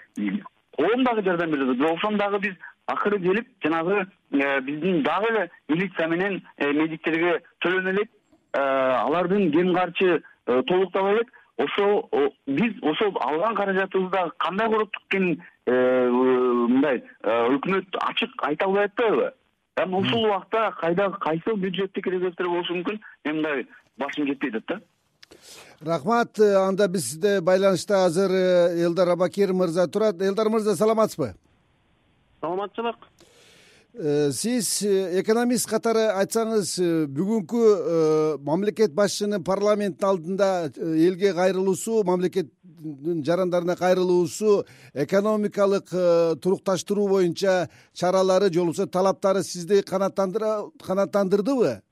коом 0.76 1.04
дагы 1.04 1.22
жардам 1.22 1.50
берип 1.50 1.68
атат 1.68 1.78
бирок 1.78 1.98
ошону 1.98 2.18
дагы 2.18 2.38
биз 2.38 2.54
акыры 2.92 3.18
келип 3.20 3.48
жанагы 3.64 4.06
э, 4.30 4.60
биздин 4.60 5.02
дагы 5.02 5.28
эле 5.30 5.50
милиция 5.68 6.08
менен 6.08 6.40
э, 6.56 6.72
медиктерге 6.72 7.40
төлөнө 7.64 7.94
элек 7.94 8.10
э, 8.52 8.60
алардын 8.60 9.50
кем 9.52 9.74
карчы 9.74 10.22
толуктала 10.46 11.12
элек 11.14 11.30
ошол 11.58 12.08
биз 12.46 12.74
ошол 12.82 13.16
алган 13.20 13.54
каражатыбызды 13.56 14.16
дагы 14.16 14.32
кандай 14.38 14.70
короттук 14.70 15.02
экенин 15.08 15.42
мындай 15.66 17.02
өкмөт 17.22 18.00
ачык 18.08 18.30
айта 18.48 18.66
албай 18.66 18.86
атпайбы 18.86 19.32
эми 19.82 20.00
ушул 20.00 20.24
убакта 20.24 20.72
кайда 20.80 21.10
кайсыл 21.20 21.56
бюджеттик 21.56 22.06
резервдер 22.06 22.48
болушу 22.48 22.74
мүмкүн? 22.74 22.98
Мен 23.24 23.36
мындай 23.36 23.66
башым 23.96 24.26
жетпей 24.26 24.50
атат 24.50 24.66
да. 24.66 24.80
Рахмат 25.80 26.40
анда 26.40 26.88
бизде 26.88 27.40
байланышта 27.40 28.04
азыр 28.06 28.34
элдар 28.84 29.14
абакир 29.14 29.52
мырза 29.52 29.86
турат. 29.86 30.20
Элдар 30.20 30.48
мырза 30.48 30.74
саламатсызбы 30.76 31.34
саламатчылык. 32.42 32.98
Э, 33.94 34.30
сиз 34.32 34.82
э, 34.82 35.20
экономист 35.20 35.68
катары 35.68 36.06
айтсаңыз 36.16 36.78
бүгүнкү 37.12 38.38
мамлекет 38.40 38.94
башчынын 38.96 39.44
парламенттин 39.44 40.08
алдында 40.08 40.70
элге 40.78 41.34
кайрылуусу 41.36 42.00
мамлекеттин 42.08 43.20
жарандарына 43.22 43.76
кайрылуусу 43.76 44.64
экономикалык 44.94 45.90
турукташтыруу 46.40 47.08
боюнча 47.08 47.68
чаралары 47.92 48.52
же 48.52 48.60
болбосо 48.60 48.86
талаптары 48.86 49.42
сизди 49.42 49.82
канааттандырдыбы? 49.82 51.82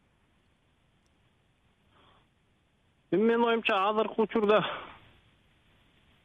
Эми 3.10 3.22
менин 3.22 3.44
оюмча 3.44 3.90
азыркы 3.90 4.22
учурда 4.22 4.64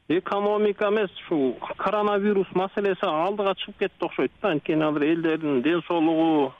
экономика 0.08 0.88
эмес 0.88 1.10
ушул 1.20 1.56
коронавирус 1.76 2.46
маселеси 2.54 3.04
алдыга 3.04 3.54
чыгып 3.54 3.78
кетти 3.78 4.04
окшойт 4.04 4.32
да. 4.42 4.50
Анткени 4.50 4.84
азыр 4.84 5.02
элдердин 5.02 5.62
ден 5.62 5.82
соолугу 5.86 6.52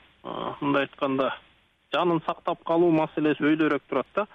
мындай 0.59 0.83
айтканда 0.83 1.33
жанын 1.93 2.21
сактап 2.25 2.63
калуу 2.63 2.91
маселеси 2.91 3.43
өйдөрөөк 3.43 3.83
турат 3.89 4.07
да. 4.15 4.27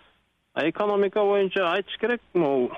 А 0.55 0.69
экономика 0.69 1.21
боюнча 1.21 1.71
айтыш 1.73 1.99
керек 1.99 2.23
могу 2.35 2.73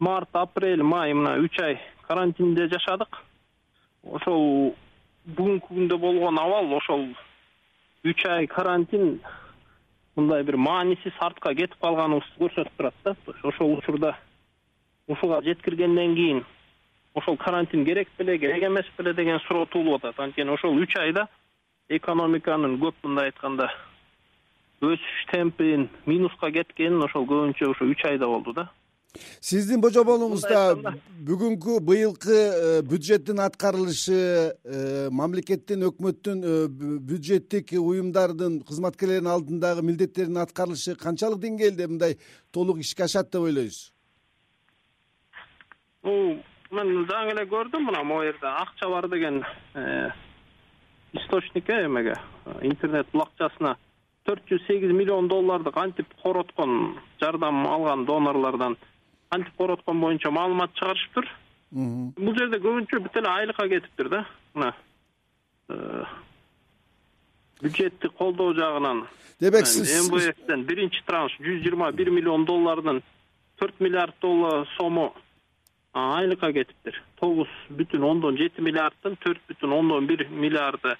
март 0.00 0.28
апрель 0.32 0.82
май 0.82 1.14
мына 1.14 1.38
үч 1.38 1.60
ай 1.62 1.80
карантинде 2.08 2.68
жашадык. 2.68 3.22
Ошол 4.02 4.74
бүгүнкү 5.26 5.68
күндө 5.70 5.96
болгон 5.98 6.38
абал 6.38 6.74
ошол 6.74 7.06
үч 8.04 8.26
ай 8.26 8.46
карантин 8.46 9.20
мындай 10.16 10.42
бир 10.42 10.56
маанисиз 10.56 11.14
артка 11.20 11.54
кетип 11.54 11.78
калганыбызды 11.80 12.42
көрсөтүп 12.42 12.76
турат 12.76 12.94
да. 13.04 13.16
Ошол 13.44 13.78
учурда 13.78 14.16
ушуга 15.08 15.42
жеткиргенден 15.42 16.14
кийин 16.14 16.44
ошол 17.14 17.36
карантин 17.36 17.84
керек 17.84 18.08
беле 18.18 18.38
керек 18.38 18.62
эмес 18.62 18.86
беле 18.98 19.14
деген 19.14 19.38
суроо 19.46 19.66
туулуп 19.66 20.04
атат. 20.04 20.18
Анткени 20.18 20.50
ошол 20.50 20.76
үч 20.76 20.96
айда 20.96 21.28
экономиканын 21.88 22.78
көп 22.80 22.94
мындай 23.02 23.30
айтканда 23.30 23.68
өсүш 24.82 25.26
темпин 25.32 25.88
минуска 26.06 26.50
кеткенин 26.50 27.02
ошол 27.04 27.28
көбүнчө 27.28 27.70
ошо 27.70 27.84
үч 27.84 28.04
айда 28.08 28.26
болду 28.26 28.52
да. 28.52 28.70
Сиздин 29.40 29.78
божомолуңузда 29.78 30.74
бүгүнкү 31.28 31.76
быйылкы 31.86 32.34
э, 32.34 32.82
бюджеттин 32.82 33.38
аткарылышы 33.44 34.16
э, 34.18 35.08
мамлекеттин 35.14 35.86
өкмөттүн 35.86 36.42
э, 36.42 36.54
бюджеттик 37.12 37.70
уюмдардын 37.78 38.58
кызматкерлеринин 38.66 39.30
алдындагы 39.30 39.86
милдеттердин 39.86 40.42
аткарылышы 40.42 40.96
канчалык 40.98 41.44
деңгээлде 41.46 41.86
мындай 41.86 42.18
толук 42.50 42.82
ишке 42.82 43.06
ашат 43.06 43.30
деп 43.30 43.46
ойлойсуз 43.46 43.93
бул 46.04 46.36
мен 46.70 46.92
жаңы 47.08 47.34
эле 47.34 47.46
көрдүм 47.50 47.88
мына 47.88 48.04
могу 48.04 48.26
жерде 48.28 48.46
акча 48.50 48.88
бар 48.88 49.08
деген 49.08 49.42
источникке 51.14 51.84
эмеге 51.86 52.16
интернет 52.62 53.08
булакчасына 53.12 53.76
төрт 54.26 54.48
жүз 54.50 54.66
сегиз 54.66 54.92
миллион 54.92 55.28
долларды 55.28 55.72
кантип 55.72 56.12
короткон 56.22 56.98
жардам 57.20 57.66
алган 57.66 58.04
донорлордон 58.04 58.76
кантип 59.30 59.56
короткон 59.56 60.00
боюнча 60.00 60.30
маалымат 60.30 60.74
чыгарышыптыр 60.74 61.28
бул 61.74 62.36
жерде 62.38 62.60
көбүнчө 62.62 63.02
бүт 63.04 63.18
эле 63.20 63.30
айлыкка 63.30 63.68
кетиптир 63.68 64.08
да 64.08 64.24
мына 64.54 64.74
э, 65.68 66.04
бюджеттик 67.62 68.12
колдоо 68.12 68.54
жагынан. 68.54 69.06
Демек 69.40 69.66
сиз 69.66 70.08
мвфтен 70.08 70.64
биринчи 70.68 71.02
транш 71.06 71.34
жүз 71.40 71.62
жыйырма 71.64 71.90
бир 71.92 72.10
миллион 72.10 72.44
доллардын 72.44 73.02
төрт 73.58 73.80
миллиард 73.80 74.14
доллар 74.20 74.68
сому 74.76 75.12
айлыкка 75.94 76.52
кетиптир. 76.52 77.00
Тогуз 77.20 77.48
бүтүн 77.70 78.04
ондон 78.04 78.38
жети 78.38 78.62
миллиарддын 78.62 79.16
төрт 79.22 79.42
бүтүн 79.48 79.72
ондон 79.72 80.06
бир 80.06 80.26
миллиарды. 80.28 80.96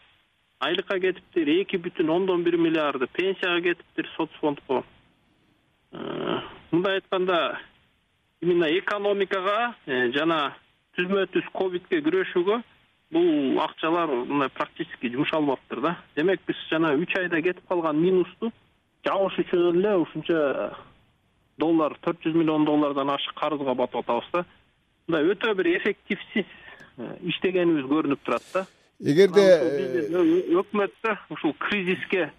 Айлыкка 0.62 1.00
кетиптир. 1.02 1.50
Эки 1.60 1.80
бүтүн 1.82 2.10
ондон 2.10 2.44
бир 2.46 2.56
миллиарды 2.56 3.08
пенсияга 3.12 3.60
кетиптир 3.60 4.08
соц 4.16 4.30
фондко 4.40 4.84
э, 5.92 6.40
мындай 6.70 7.00
айтканда 7.00 7.58
именно 8.40 8.70
экономикага 8.78 9.74
э, 9.86 10.12
жана 10.12 10.54
түзмө 10.94 11.26
түз 11.34 11.50
ковидке 11.52 12.00
күрөшүүгө 12.06 12.62
бул 13.14 13.60
акчалар 13.62 14.14
мындай 14.24 14.48
практически 14.48 15.10
жумшалбаптыр 15.10 15.80
да. 15.80 15.96
Демек 16.16 16.40
биз 16.46 16.56
жана 16.70 16.94
үч 16.94 17.18
айда 17.18 17.42
кетип 17.42 17.66
калган 17.68 17.98
минусту 17.98 18.52
жабыш 19.04 19.38
үчүн 19.42 19.78
эле 19.78 19.96
ушунча 20.02 20.74
доллар 21.58 21.98
төрт 22.02 22.22
жүз 22.22 22.36
миллион 22.38 22.64
доллардан 22.64 23.10
ашык 23.10 23.34
карызга 23.38 23.74
батып 23.74 24.04
атабыз 24.04 24.30
да 24.32 24.44
мындай 25.08 25.30
өтө 25.32 25.54
бир 25.58 25.70
эффективсиз 25.76 26.46
иштегенибиз 27.30 27.88
көрүнүп 27.90 28.24
турат 28.24 28.44
да. 28.54 28.66
Эгерде 29.00 29.44
биздин 29.78 30.58
өкмөттө 30.60 31.16
ушул 31.34 31.54
кризиске 31.58 32.30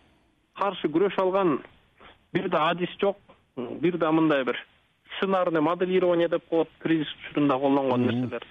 каршы 0.57 0.89
күрөшө 0.89 1.21
алган 1.25 1.59
бир 2.33 2.49
да 2.49 2.69
адис 2.71 2.93
жок 3.01 3.19
бир 3.55 3.97
да 3.97 4.11
мындай 4.11 4.43
бир 4.43 4.57
сценарный 5.17 5.61
моделирование 5.61 6.27
деп 6.29 6.45
коет 6.49 6.69
кризис 6.79 7.07
учурунда 7.19 7.57
колдонгон 7.59 8.01
нерселер. 8.01 8.43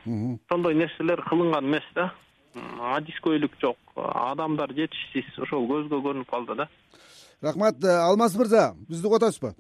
Ошондой 0.48 0.74
нерселер 0.74 1.22
кылынган 1.22 1.64
эмес 1.64 1.82
да. 1.94 2.12
Адискөйлүк 2.54 3.58
жок 3.60 3.76
адамдар 3.96 4.72
жетишсиз 4.72 5.38
ошол 5.38 5.66
көзгө 5.68 6.00
көрүнүп 6.04 6.30
калды 6.30 6.54
да. 6.54 6.68
Рахмат 7.42 7.82
алмаз 7.84 8.36
мырза 8.36 8.74
бизди 8.88 9.06
угуп 9.06 9.22
атасызбы 9.22 9.54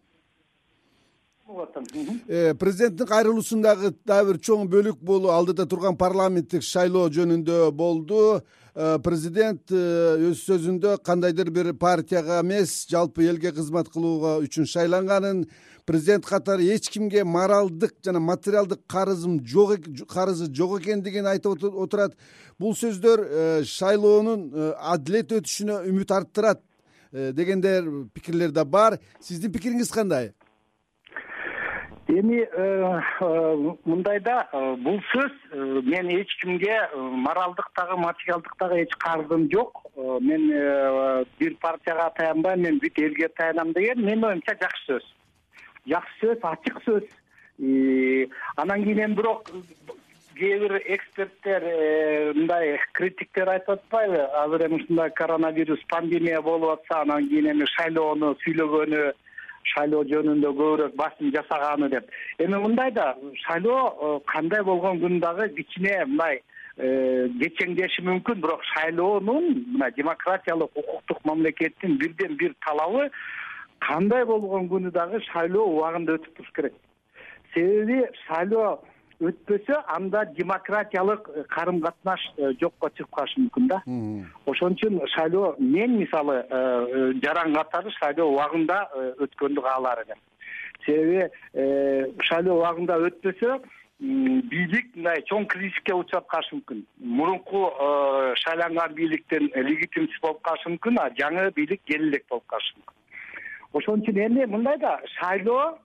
э, 1.46 2.54
президенттин 2.54 3.06
кайрылуусундагы 3.06 3.92
дагы 4.06 4.32
бир 4.32 4.40
чоң 4.40 4.68
бөлүк 4.70 5.00
бул 5.04 5.28
алдыда 5.30 5.66
турган 5.68 5.96
парламенттик 5.96 6.62
шайлоо 6.64 7.10
жөнүндө 7.12 7.70
болду. 7.72 8.40
Э, 8.74 8.98
президент 9.04 9.70
э, 9.70 10.30
өз 10.30 10.40
сөзүндө 10.48 10.96
кандайдыр 11.04 11.50
бир 11.50 11.74
партияга 11.74 12.40
эмес 12.40 12.86
жалпы 12.88 13.26
элге 13.28 13.52
кызмат 13.52 13.90
кылууга 13.92 14.38
үчүн 14.40 14.64
шайланганын. 14.66 15.44
Президент 15.84 16.24
катары 16.24 16.64
эч 16.74 16.88
кимге 16.88 17.24
моралдык 17.24 17.92
жана 18.02 18.20
материалдык 18.20 18.80
карызым 18.88 19.44
жок 19.44 19.84
карызы 20.08 20.48
жок 20.48 20.80
экендигин 20.80 21.26
айтып 21.26 21.62
отурат. 21.62 22.16
Бул 22.58 22.72
сөздөр 22.72 23.64
шайлоонун 23.68 24.48
адилет 24.80 25.36
өтүшүнө 25.36 25.82
үмүт 25.90 26.16
арттырат 26.16 26.64
дегендер 27.12 28.08
пикирлер 28.14 28.50
да 28.50 28.64
бар. 28.64 28.98
Сиздин 29.20 29.52
пикириңиз 29.52 29.92
кандай 29.92 30.32
эми 32.08 32.46
э, 32.52 33.00
э, 33.20 33.74
мындай 33.84 34.20
да 34.20 34.48
э, 34.52 34.76
бул 34.76 35.00
сөз 35.12 35.32
мен 35.52 36.08
эч 36.08 36.36
кимге 36.40 36.76
моралдык 36.94 37.70
дагы 37.76 37.96
материалдык 37.96 38.54
дагы 38.58 38.82
эч 38.82 38.94
карызым 38.96 39.48
жок. 39.50 39.82
Мен 39.96 40.48
бир 41.38 41.56
партияга 41.60 42.10
таянбайм 42.16 42.60
мен 42.60 42.78
бүт 42.78 42.98
элге 42.98 43.28
таянам 43.28 43.72
деген 43.72 44.04
менин 44.04 44.24
оюмча 44.24 44.56
жакшы 44.60 44.84
сөз. 44.86 45.10
Жакшы 45.86 46.20
сөз 46.20 46.38
ачык 46.42 46.82
сөз. 46.84 47.04
Анан 48.56 48.84
кийин 48.84 49.04
эми 49.06 49.14
бирок 49.14 49.48
кээ 50.36 50.58
бир 50.58 50.76
эксперттер 50.84 52.34
мындай 52.34 52.78
критиктер 52.92 53.48
айтып 53.48 53.78
атпайбы. 53.78 54.20
Азыр 54.44 54.66
эми 54.66 54.82
ушундай 54.82 55.10
коронавирус 55.10 55.80
пандемия 55.88 56.42
болуп 56.42 56.80
атса 56.80 57.00
анан 57.02 57.28
кийин 57.28 57.52
эми 57.52 57.66
шайлоону 57.76 58.36
сүйлөгөнү 58.44 59.12
шайлоо 59.72 60.04
жөнүндө 60.10 60.50
көбүрөөк 60.58 60.96
басым 60.98 61.32
жасаганы 61.34 61.88
деп. 61.92 62.10
Эми 62.38 62.60
мындай 62.60 62.92
да 62.92 63.14
шайлоо 63.46 63.80
э, 63.88 64.20
кандай 64.32 64.62
болгон 64.62 65.00
күнү 65.02 65.20
дагы 65.20 65.48
кичине 65.56 65.96
мындай 66.04 66.40
э, 66.76 67.28
кечеңдеши 67.40 68.04
мүмкүн. 68.04 68.40
Бирок 68.44 68.64
шайлоонун 68.74 69.50
мына 69.74 69.90
демократиялык 69.96 70.70
укуктук 70.76 71.24
мамлекеттин 71.24 71.98
бирден 71.98 72.36
бир 72.36 72.54
талабы 72.66 73.10
кандай 73.80 74.24
болгон 74.24 74.68
күнү 74.68 74.92
дагы 74.92 75.20
шайлоо 75.32 75.68
убагында 75.76 76.18
өтүп 76.18 76.36
туруш 76.36 76.52
керек. 76.56 76.74
Себеби 77.54 78.02
шайлоо 78.26 78.80
өтпөсө 79.20 79.76
анда 79.94 80.24
демократиялык 80.36 81.28
э, 81.28 81.44
карым 81.48 81.80
катнаш 81.80 82.20
э, 82.36 82.52
жокко 82.60 82.90
чыгып 82.96 83.14
калышы 83.14 83.40
мүмкүн 83.44 83.68
да. 83.70 83.78
Ошон 84.50 84.74
үчүн 84.74 85.00
шайлоо 85.14 85.54
мен 85.58 85.98
мисалы 86.00 86.42
э, 86.42 87.12
жаран 87.22 87.54
катары 87.54 87.92
шайлоо 87.98 88.32
убагында 88.32 88.80
өткөндү 89.22 89.62
каалар 89.62 90.04
элем 90.04 90.18
себеби 90.84 91.28
шайлоо 92.26 92.58
убагында 92.58 92.98
өтпөсө 93.08 93.60
бийлик 94.00 94.90
мындай 94.96 95.22
чоң 95.30 95.46
кризиске 95.48 95.94
учурап 95.94 96.26
калышы 96.28 96.58
мүмкүн. 96.58 96.82
Мурунку 96.98 97.70
шайланган 98.42 98.94
бийликтин 98.98 99.48
легитимсиз 99.54 100.20
болуп 100.22 100.42
калышы 100.42 100.74
мүмкүн 100.74 101.00
а 101.00 101.08
жаңы 101.20 101.48
бийлик 101.54 101.80
кел 101.86 102.02
элек 102.10 102.26
болуп 102.28 102.46
калышы 102.50 102.74
мүмкүн. 102.80 103.00
Ошон 103.74 104.02
үчүн 104.02 104.20
эми 104.26 104.44
мындай 104.50 104.78
да 104.82 104.98
шайлоо 105.16 105.78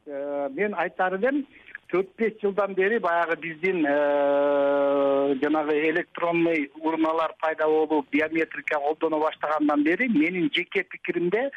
мен 0.57 0.73
айтаар 0.73 1.15
элем 1.21 1.45
төрт 1.89 2.09
беш 2.17 2.33
жылдан 2.41 2.75
бери 2.77 2.99
баягы 2.99 3.35
биздин 3.41 3.85
э, 3.87 5.35
жанагы 5.41 5.73
электронный 5.89 6.69
урналар 6.81 7.33
пайда 7.39 7.65
болуп 7.67 8.09
биометрика 8.11 8.79
колдоно 8.79 9.19
баштагандан 9.19 9.83
бери 9.83 10.07
менин 10.07 10.51
жеке 10.53 10.83
пикиримде 10.83 11.49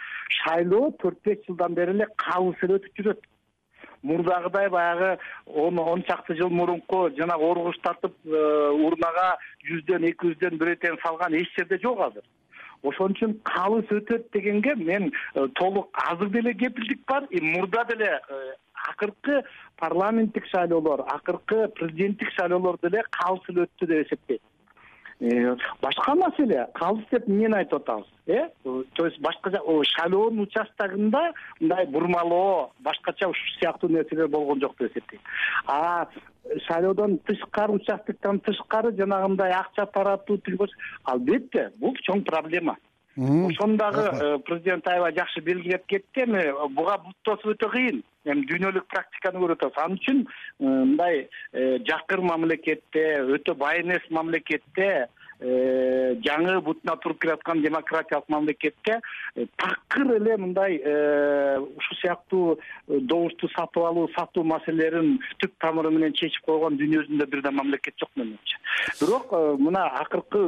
шайлоо 0.43 0.91
төрт 1.03 1.19
беш 1.25 1.39
жылдан 1.47 1.75
бери 1.75 1.93
эле 1.93 2.09
калыс 2.17 2.57
эле 2.63 2.81
өтүп 2.81 2.99
жүрөт. 2.99 3.21
Мурдагыдай 4.03 4.69
баягы 4.69 5.19
он 5.47 5.79
он 5.79 6.03
чакты 6.03 6.35
жыл 6.35 6.49
мурунку 6.49 7.11
жанагы 7.19 7.45
оргуш 7.45 7.79
тартып 7.85 8.17
э, 8.25 8.71
урнага 8.87 9.37
жүздөн 9.69 10.09
эки 10.09 10.33
жүздөн 10.33 10.57
бюллетень 10.57 10.99
салган 11.05 11.35
эч 11.35 11.53
жерде 11.59 11.79
жок 11.83 12.01
азыр. 12.09 12.25
Ошон 12.83 13.13
үчүн 13.13 13.37
калыс 13.45 13.87
өтөт 13.93 14.33
дегенге 14.33 14.75
мен 14.77 15.13
э, 15.35 15.47
толук 15.61 15.93
азыр 16.09 16.31
деле 16.31 16.55
кепилдик 16.55 17.05
бар 17.07 17.29
и 17.31 17.41
мурда 17.41 17.85
деле 17.85 18.21
акыркы 18.89 19.43
парламенттик 19.83 20.47
шайлоолор 20.47 21.03
акыркы 21.09 21.69
президенттик 21.75 22.31
шайлоолор 22.39 22.79
деле 22.83 23.03
калыс 23.11 23.49
эле 23.51 23.65
өттү 23.67 23.89
деп 23.91 24.07
эсептейм 24.07 24.43
э, 25.21 25.57
башка 25.83 26.15
маселе 26.15 26.67
калыс 26.75 27.09
деп 27.11 27.27
эмнени 27.29 27.59
айтып 27.59 27.81
атабыз? 27.81 28.07
Э 28.27 28.49
то 28.95 29.07
есть 29.07 29.19
башкача 29.21 29.61
шайлоонун 29.95 30.45
участогунда 30.47 31.33
мындай 31.61 31.87
бурмалоо 31.87 32.71
башкача 32.79 33.29
ушул 33.29 33.59
сыяктуу 33.59 33.91
нерселер 33.91 34.29
болгон 34.29 34.61
жок 34.61 34.77
деп 34.79 34.93
эсептейм 34.93 35.23
а 35.67 36.07
шайлоодон 36.69 37.19
тышкары 37.27 37.73
участоктон 37.73 38.41
тышкары 38.41 38.95
жанагындай 38.97 39.51
акча 39.53 39.87
таратуу 39.87 40.39
албетте 41.05 41.71
бул 41.77 41.97
чоң 42.07 42.23
проблема 42.23 42.77
ошону 43.17 43.77
дагы 43.77 44.01
э, 44.01 44.39
президент 44.39 44.87
аябай 44.89 45.13
жакшы 45.15 45.41
белгилеп 45.41 45.85
кетти 45.87 46.25
эми 46.25 46.45
буга 46.75 46.99
бут 46.99 47.17
тосуп 47.23 47.53
өтө 47.55 47.69
кыйын. 47.73 48.03
Эми 48.25 48.47
дүйнөлүк 48.49 48.87
практиканы 48.89 49.43
көрүп 49.43 49.65
атабыз 49.67 49.83
ал 49.83 49.97
үчүн 49.99 50.23
э, 50.25 50.65
мындай 50.65 51.29
э, 51.53 51.79
жакыр 51.89 52.23
мамлекетте 52.25 53.05
өтө 53.37 53.55
бай 53.55 53.83
эмес 53.83 54.07
мамлекетте 54.11 55.09
жаңы 55.43 56.61
бутуна 56.63 56.97
туруп 57.03 57.21
келаткан 57.23 57.63
демократиялык 57.63 58.29
мамлекетте 58.29 59.01
э, 59.35 59.47
такыр 59.57 60.17
эле 60.17 60.37
мындай 60.37 60.77
э, 60.77 61.59
ушул 61.59 61.99
сыяктуу 62.01 62.59
добушту 62.87 63.49
сатып 63.57 63.83
алуу 63.83 64.09
сатуу 64.17 64.45
маселелерин 64.45 65.19
түп 65.43 65.57
тамыры 65.59 65.91
менен 65.91 66.15
чечип 66.15 66.47
койгон 66.47 66.79
дүйнө 66.79 67.03
жүзүндө 67.03 67.27
бир 67.35 67.43
да 67.43 67.51
мамлекет 67.51 67.99
жок 67.99 68.11
менин 68.17 68.37
оюмча 68.39 68.61
бирок 69.01 69.35
мына 69.67 69.87
акыркы 70.05 70.47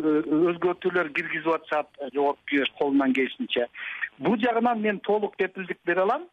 өзгөртүүлөр 0.53 1.13
киргизип 1.17 1.53
атышат 1.57 1.91
жогорку 2.15 2.51
кеңеш 2.53 2.73
колунан 2.79 3.13
келишинче 3.19 3.69
бул 4.19 4.39
жагынан 4.39 4.81
мен 4.81 5.01
толук 5.01 5.37
кепилдик 5.37 5.79
бере 5.85 6.03
алам. 6.03 6.29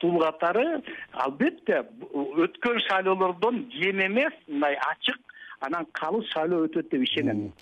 Бул 0.00 0.20
катары 0.22 0.80
албетте 1.12 1.82
өткөн 2.14 2.78
шайлоолордон 2.86 3.66
кем 3.68 4.00
эмес 4.00 4.32
мындай 4.48 4.78
ачык 4.80 5.18
анан 5.60 5.86
калыс 5.92 6.26
шайлоо 6.32 6.66
өтөт 6.66 6.90
деп 6.90 7.02
ишенем. 7.02 7.52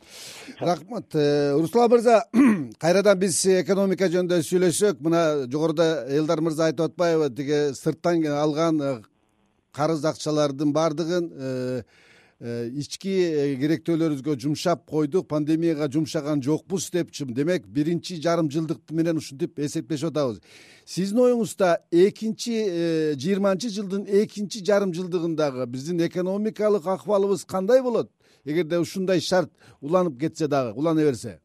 Рахмат. 0.61 1.15
Э, 1.15 1.53
руслан 1.53 1.91
мырза 1.91 2.25
кайрадан 2.81 3.19
биз 3.19 3.45
экономика 3.47 4.09
жөнүндө 4.09 4.43
сүйлөшсөк. 4.43 5.01
Мына 5.01 5.47
жогоруда 5.49 6.07
элдар 6.09 6.41
мырза 6.41 6.71
айтып 6.71 6.91
атпайбы 6.91 7.31
тиги 7.31 7.75
сырттан 7.75 8.25
алган 8.27 8.81
э, 8.81 8.95
карыз 9.73 10.05
акчалардын 10.05 10.73
баардыгын 10.73 11.31
э, 11.33 11.53
Э, 11.53 11.83
ички 12.43 13.13
э, 13.23 13.43
керектөөлөрүбүзгө 13.61 14.35
жумшап 14.43 14.81
койдук 14.91 15.29
пандемияга 15.31 15.87
жумшаган 15.87 16.41
жокпуз 16.43 16.89
депчи 16.91 17.25
демек 17.25 17.67
биринчи 17.67 18.17
жарым 18.21 18.49
жылдык 18.51 18.91
менен 18.91 19.21
ушинтип 19.21 19.61
эсептешип 19.61 20.11
атабыз. 20.11 20.41
Сиздин 20.85 21.21
оюңузда 21.23 21.77
экинчи 21.93 22.57
э, 22.67 23.15
жыйырманчы 23.15 23.71
жылдын 23.71 24.09
экинчи 24.25 24.65
жарым 24.67 24.91
жылдыгындагы 24.93 25.67
биздин 25.67 26.03
экономикалык 26.03 26.85
акыбалыбыз 26.85 27.45
кандай 27.45 27.81
болот? 27.81 28.11
Эгерде 28.45 28.81
ушундай 28.83 29.21
шарт 29.21 29.53
уланып 29.81 30.19
кетсе 30.19 30.49
дагы 30.49 30.75
улана 30.75 31.05
берсе. 31.07 31.39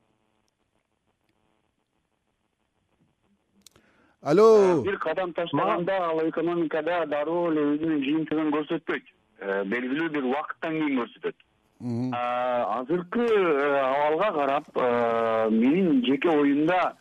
Алло! 4.22 4.82
Бир 4.82 4.98
кадам 4.98 5.32
таштаганда 5.34 5.94
ал 6.10 6.28
экономикада 6.28 7.06
дароо 7.06 7.52
эле 7.52 7.62
өзүнүн 7.76 8.02
жыйынтыгын 8.02 8.50
көрсөтпөйт. 8.56 9.06
Э, 9.06 9.17
белгилүү 9.42 10.10
бир 10.10 10.26
убакыттан 10.26 10.80
кийин 10.80 11.00
көрсөтөт. 11.02 11.36
Азыркы 11.80 13.22
э, 13.22 13.80
абалга 13.80 14.32
карап 14.34 14.66
э, 14.76 15.50
менин 15.52 16.04
жеке 16.06 16.30
оюмда 16.30 16.96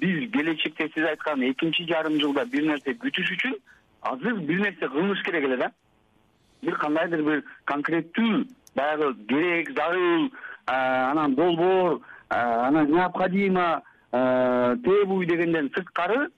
биз 0.00 0.30
келечекте 0.32 0.90
сиз 0.94 1.06
айткан 1.06 1.40
экинчи 1.48 1.86
жарым 1.88 2.18
жылда 2.20 2.44
бир 2.44 2.66
нерсе 2.66 2.92
күтүш 2.92 3.30
үчүн 3.36 3.54
азыр 4.02 4.40
бир 4.40 4.60
нерсе 4.60 4.88
кылыныш 4.88 5.22
керек 5.24 5.44
эле 5.44 5.56
да. 5.56 5.70
Бир 6.62 6.76
кандайдыр 6.76 7.22
бир 7.22 7.44
конкреттүү 7.64 8.44
баягы 8.74 9.14
керек 9.28 9.70
зарыл 9.70 10.30
анан 10.66 11.34
долбоор 11.34 12.00
анан 12.28 12.90
необходимо 12.90 13.82
требую 14.10 15.26
дегенден 15.26 15.70
сырткары 15.74 16.28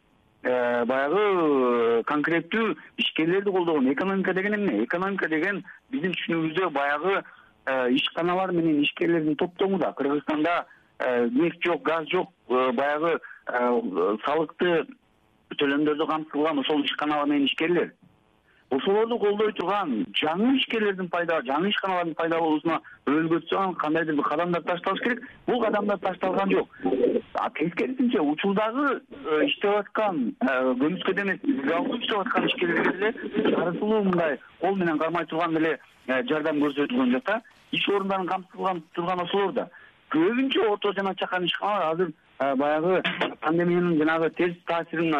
баягы 0.42 2.02
конкреттүү 2.06 2.76
ишкерлерди 2.96 3.50
колдогон. 3.50 3.92
Экономика 3.92 4.34
деген 4.34 4.54
эмне? 4.54 4.84
Экономика 4.84 5.28
деген 5.28 5.64
биздин 5.90 6.12
түшүнүгүбүздө 6.12 6.70
баягы 6.70 7.22
ишканалар 7.98 8.52
менен 8.52 8.82
ишкерлердин 8.82 9.36
топтому 9.36 9.78
да. 9.78 9.92
Кыргызстанда 9.92 10.66
нефть 11.30 11.64
жок 11.64 11.82
газ 11.82 12.06
жок 12.08 12.30
баягы 12.48 13.18
салыкты 14.24 14.86
төлөмдөрдү 15.58 16.06
камсыз 16.06 16.30
кылган 16.30 16.58
ошол 16.58 16.84
ишканалар 16.84 17.26
менен 17.26 17.46
ишкерлер. 17.46 17.92
Ошолорду 18.70 19.18
колдой 19.18 19.52
турган 19.56 20.04
жаңы 20.14 20.56
ишкерлердин 20.58 21.08
пайда 21.08 21.40
жаңы 21.42 21.70
ишканалардын 21.72 22.14
пайда 22.14 22.38
болуусуна 22.38 22.80
түшкөн 23.06 23.74
кандайдыр 23.80 24.14
бир 24.14 24.24
кадамдар 24.24 24.62
ташталыш 24.62 25.00
керек. 25.02 25.22
Бул 25.46 25.62
кадамдар 25.64 25.98
ташталган 25.98 26.52
жок 26.52 26.68
тескерисинче 27.54 28.20
учурдагы 28.20 29.00
э, 29.10 29.46
иштеп 29.46 29.76
аткан 29.78 30.34
э, 30.40 30.52
көмүскөдө 30.80 31.22
эмес 31.22 31.40
легалдуу 31.44 31.98
иштеп 31.98 32.18
аткан 32.18 32.46
ишкерлерге 32.48 33.12
деле 33.12 33.56
дарысылуу 33.56 34.02
мындай 34.04 34.38
кол 34.60 34.76
менен 34.76 34.98
кармай 34.98 35.26
турган 35.26 35.56
эле 35.56 35.78
э, 36.06 36.22
жардам 36.28 36.60
көрсөтүлгөн 36.62 37.12
жок 37.12 37.24
да. 37.26 37.40
Иш 37.72 37.88
орундарын 37.88 38.26
камсыз 38.26 38.50
кылган 38.52 38.82
турган 38.94 39.20
ошолор 39.24 39.52
да. 39.52 39.68
Көбүнчө 40.10 40.68
орто 40.68 40.92
жана 40.92 41.14
чакан 41.14 41.44
ишканалар 41.44 41.92
азыр 41.92 42.12
баягы 42.56 43.02
пандемиянын 43.40 43.98
жанагы 43.98 44.30
терс 44.30 44.56
таасирин 44.66 45.14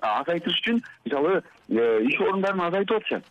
азайтыш 0.00 0.60
үчүн 0.62 0.80
мисалы 1.04 1.42
иш 1.68 2.20
орундарын 2.20 2.66
азайтып 2.68 2.96
атышат. 2.96 3.24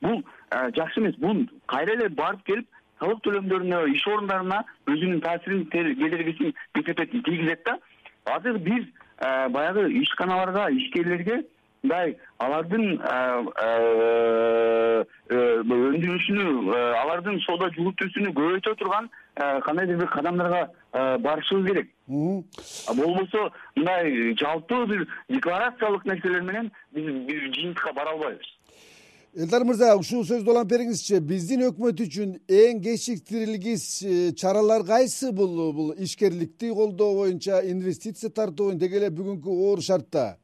Бул 0.00 0.24
жакшы 0.50 1.00
эмес. 1.00 1.16
Бул 1.18 1.46
кайра 1.66 1.94
эле 1.94 2.08
барып 2.08 2.42
келип 2.46 2.68
салык 3.00 3.20
төлөмдөрүнө 3.26 3.82
иш 3.94 4.06
орундарына 4.12 4.62
өзүнүн 4.92 5.20
таасирин 5.24 5.66
кедергисин 5.72 6.54
кесепетин 6.74 7.22
тийгизет 7.22 7.64
да. 7.66 7.78
Азыр 8.24 8.58
биз 8.58 8.84
э, 9.20 9.48
баягы 9.48 9.88
ишканаларга 10.02 10.70
ишкерлерге 10.70 11.42
мындай 11.86 12.16
алардын 12.38 12.98
өндүрүшүнү 15.30 16.46
алардын 17.02 17.38
соода 17.44 17.70
жүгүртүүсүнү 17.76 18.32
көбөйтө 18.38 18.74
турган 18.80 19.08
кандайдыр 19.36 20.00
бир 20.02 20.10
кадамдарга 20.10 20.62
барышыбыз 21.22 21.70
керек. 21.70 21.88
Болбосо 22.08 23.50
мындай 23.76 24.34
жалпы 24.40 24.84
бир 24.86 25.06
декларациялык 25.28 26.04
нерселер 26.04 26.42
менен 26.42 26.72
биз 26.92 27.12
бир 27.28 27.50
жыйынтыкка 27.52 27.92
бара 27.92 28.16
албайбыз 28.16 28.55
элдар 29.36 29.64
мырза 29.68 29.90
ушул 30.00 30.22
сөздү 30.24 30.48
улант 30.48 30.70
бериңизчи 30.70 31.18
биздин 31.20 31.66
өкмөт 31.66 31.98
үчүн 32.06 32.30
эң 32.48 32.78
кечиктирилгис 32.84 33.84
э, 34.00 34.14
чаралар 34.32 34.84
кайсы 34.88 35.28
бул 35.36 35.74
бул 35.76 35.92
ишкерликти 35.92 36.70
колдоо 36.72 37.12
боюнча 37.18 37.60
инвестиция 37.68 38.30
тартуу 38.30 38.72
деги 38.72 38.96
эле 38.96 39.10
бүгүнкү 39.12 39.58
оор 39.68 39.84
шартта. 39.84 40.38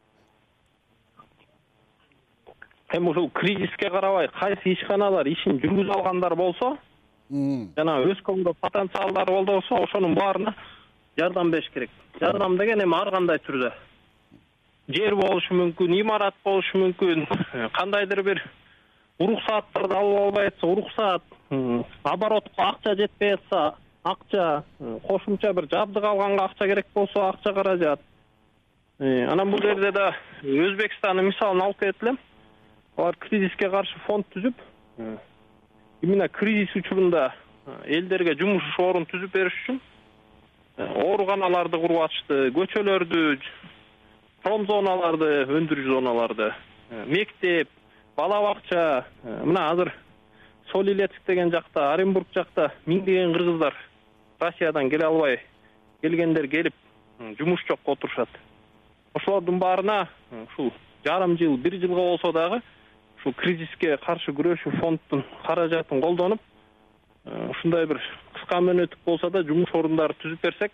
Эми 2.93 3.09
ушул 3.09 3.31
кризиске 3.31 3.89
карабай 3.89 4.29
кайсы 4.37 4.75
ишканалар 4.77 5.27
ишин 5.27 5.63
жүргүзө 5.65 5.97
алгандар 5.97 6.37
болсо 6.37 6.75
жанагы 7.33 8.13
өскөнгө 8.13 8.59
потенциалдары 8.61 9.41
болсо 9.49 9.85
ошонун 9.87 10.15
баарына 10.15 10.53
жардам 11.17 11.51
бериш 11.51 11.71
керек. 11.73 11.91
Жардам 12.21 12.59
деген 12.59 12.85
эми 12.85 13.01
ар 13.01 13.11
кандай 13.11 13.41
түрдө. 13.41 13.73
Жер 14.93 15.15
болушу 15.17 15.55
мүмкүн 15.55 16.01
имарат 16.03 16.35
болушу 16.45 16.77
мүмкүн 16.77 17.25
кандайдыр 17.73 18.23
бир 18.23 18.51
уруксааттарды 19.25 19.95
алып 19.95 20.21
албай 20.27 20.53
атса 20.53 20.67
уруксаат 20.67 21.23
оборотко 22.05 22.63
акча 22.69 22.95
жетпей 22.97 23.35
атса 23.35 23.75
акча 24.05 24.65
кошумча 25.07 25.53
бир 25.53 25.69
жабдык 25.71 26.05
алганга 26.05 26.45
акча 26.45 26.67
керек 26.67 26.87
болсо 26.95 27.29
акча 27.29 27.53
каражат. 27.55 28.01
Э, 29.03 29.27
анан 29.27 29.51
бул 29.51 29.59
жерде 29.63 29.91
да 29.91 30.13
өзбекстандын 30.43 31.27
мисалын 31.27 31.63
алып 31.65 31.81
кетет 31.81 32.03
элем 32.05 32.19
алар 32.97 33.17
кризиске 33.19 33.71
каршы 33.71 33.99
фонд 34.07 34.29
түзүп 34.35 34.61
именно 36.03 36.29
кризис 36.29 36.77
учурунда 36.77 37.33
э, 37.67 37.97
элдерге 37.97 38.37
жумуш 38.39 38.63
орун 38.79 39.07
түзүп 39.11 39.33
бериш 39.35 39.57
үчүн 39.63 39.81
э, 40.77 40.87
ооруканаларды 40.87 41.81
куруп 41.83 42.05
атышты 42.05 42.39
көчөлөрдү 42.55 43.25
промзоналарды 44.45 45.33
өндүрүш 45.59 45.89
зоналарды 45.89 46.53
мектеп 47.11 47.75
бала 48.17 48.41
бакча 48.43 49.05
мына 49.25 49.71
азыр 49.71 49.93
солилецк 50.73 51.21
деген 51.27 51.51
жакта 51.51 51.93
оренбург 51.93 52.27
жакта 52.35 52.73
миңдеген 52.87 53.33
кыргыздар 53.33 53.75
россиядан 54.41 54.91
келе 54.91 55.07
албай 55.07 55.41
келгендер 56.03 56.49
келип 56.49 56.75
жумуш 57.39 57.65
жок 57.69 57.81
отурушат. 57.85 58.29
Ошолордун 59.15 59.59
баарына 59.59 60.09
ушул 60.31 60.73
жарым 61.05 61.37
жыл 61.39 61.57
бир 61.57 61.79
жылга 61.81 62.01
болсо 62.01 62.33
дагы 62.33 62.61
ушул 63.19 63.35
кризиске 63.35 63.97
каршы 64.05 64.33
күрөшүү 64.33 64.79
фонддун 64.81 65.25
каражатын 65.47 66.01
колдонуп 66.01 66.41
э, 67.25 67.51
ушундай 67.51 67.87
бир 67.87 68.01
кыска 68.35 68.61
мөөнөттүк 68.61 69.05
болсо 69.05 69.31
да 69.31 69.43
жумуш 69.43 69.75
орундары 69.75 70.17
түзүп 70.23 70.43
берсек 70.43 70.73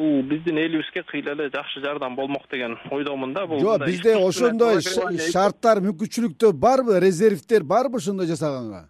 бул 0.00 0.22
биздин 0.30 0.58
элибизге 0.58 1.04
кыйла 1.12 1.36
эле 1.36 1.50
жакшы 1.52 1.82
жардам 1.84 2.16
болмок 2.16 2.48
деген 2.50 2.78
ойдомун 2.90 3.34
да 3.36 3.46
бул 3.46 3.60
жок 3.60 3.84
бизде 3.86 4.16
ошондой 4.16 4.80
шарттар 4.80 5.82
мүмкүнчүлүктөр 5.84 6.56
барбы 6.66 6.98
резервдер 7.04 7.62
барбы 7.62 8.00
ошондой 8.00 8.26
жасаганга? 8.32 8.88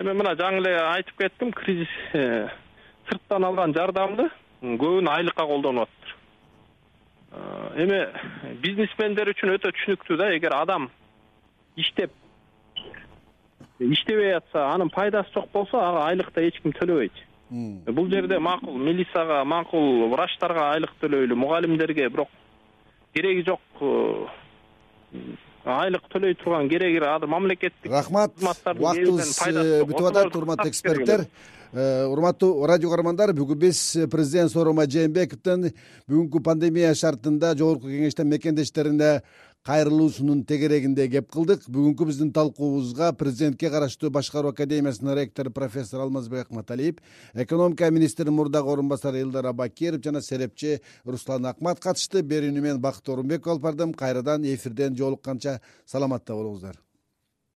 Эми 0.00 0.14
мына 0.16 0.32
жаңы 0.38 0.62
эле 0.62 0.78
айтып 0.94 1.18
кеттим 1.20 1.52
кризис 1.52 1.92
э, 2.14 2.48
сырттан 3.10 3.44
алган 3.44 3.74
жардамды 3.76 4.30
көбүн 4.62 5.10
айлыкка 5.12 5.44
колдонуп 5.44 5.90
атат 5.90 6.16
Э, 7.30 7.84
эми 7.84 8.00
бизнесмендер 8.58 9.30
үчүн 9.30 9.54
өтө 9.54 9.70
түшүнүктүү 9.76 10.16
да 10.18 10.32
эгер 10.34 10.54
адам 10.56 10.88
иштеп 11.78 12.10
иштебей 13.78 14.34
атса 14.34 14.64
анын 14.72 14.90
пайдасы 14.90 15.30
жок 15.36 15.46
болсо 15.52 15.78
ага 15.78 16.08
айлык 16.08 16.32
да 16.34 16.42
эч 16.42 16.58
ким 16.60 16.74
төлөбөйт 16.74 17.22
бул 17.50 18.08
жерде 18.10 18.38
макул 18.38 18.78
милицияга 18.78 19.42
макул 19.44 20.08
врачтарга 20.14 20.70
айлык 20.76 20.92
төлөйлү 21.02 21.34
мугалимдерге 21.34 22.08
бирок 22.08 22.28
кереги 23.14 23.42
жок 23.46 23.60
э, 23.82 24.26
айлык 25.64 26.06
төлөй 26.12 26.36
турган 26.38 26.68
кереги 26.68 27.02
азыр 27.02 27.28
мамлекеттик 27.28 27.90
рахмат. 27.90 28.36
убактыбыз 28.38 29.38
э, 29.46 29.82
бүтүп 29.84 30.12
атат 30.12 30.36
урматтуу 30.36 30.70
эксперттер 30.70 31.26
Э, 31.72 32.04
урматтуу 32.10 32.66
радио 32.66 32.90
каармандар 32.90 33.30
бүгүн 33.30 33.58
биз 33.62 33.80
президент 34.10 34.50
сооронбай 34.50 34.88
жээнбековдун 34.90 35.68
бүгүнкү 36.10 36.40
пандемия 36.42 36.90
шартында 36.98 37.52
жогорку 37.54 37.86
кеңештин 37.86 38.26
мекендештерине 38.26 39.10
кайрылуусунун 39.66 40.44
тегерегинде 40.48 41.06
кеп 41.12 41.30
кылдык. 41.32 41.66
Бүгүнкү 41.68 42.06
биздин 42.08 42.32
талкуубузга 42.32 43.12
президентке 43.12 43.70
караштуу 43.70 44.10
башкаруу 44.10 44.52
академиясынын 44.54 45.16
ректору 45.18 45.50
профессор 45.50 46.00
алмазбек 46.00 46.46
акматалиев 46.46 46.96
экономика 47.34 47.90
министринин 47.90 48.34
мурдагы 48.34 48.72
орун 48.72 48.88
басары 48.88 49.20
элдар 49.20 49.46
абакиров 49.46 50.02
жана 50.02 50.22
серепчи 50.22 50.80
руслан 51.04 51.46
акмат 51.46 51.80
катышты. 51.80 52.22
Берүүнү 52.22 52.60
мен 52.60 52.80
бакыт 52.80 53.08
оорунбеков 53.08 53.52
алып 53.52 53.62
бардым 53.62 53.92
кайрадан 53.92 54.44
эфирден 54.44 54.96
жолукканча 54.96 55.60
саламатта 55.86 56.34
болуңуздар 56.34 56.80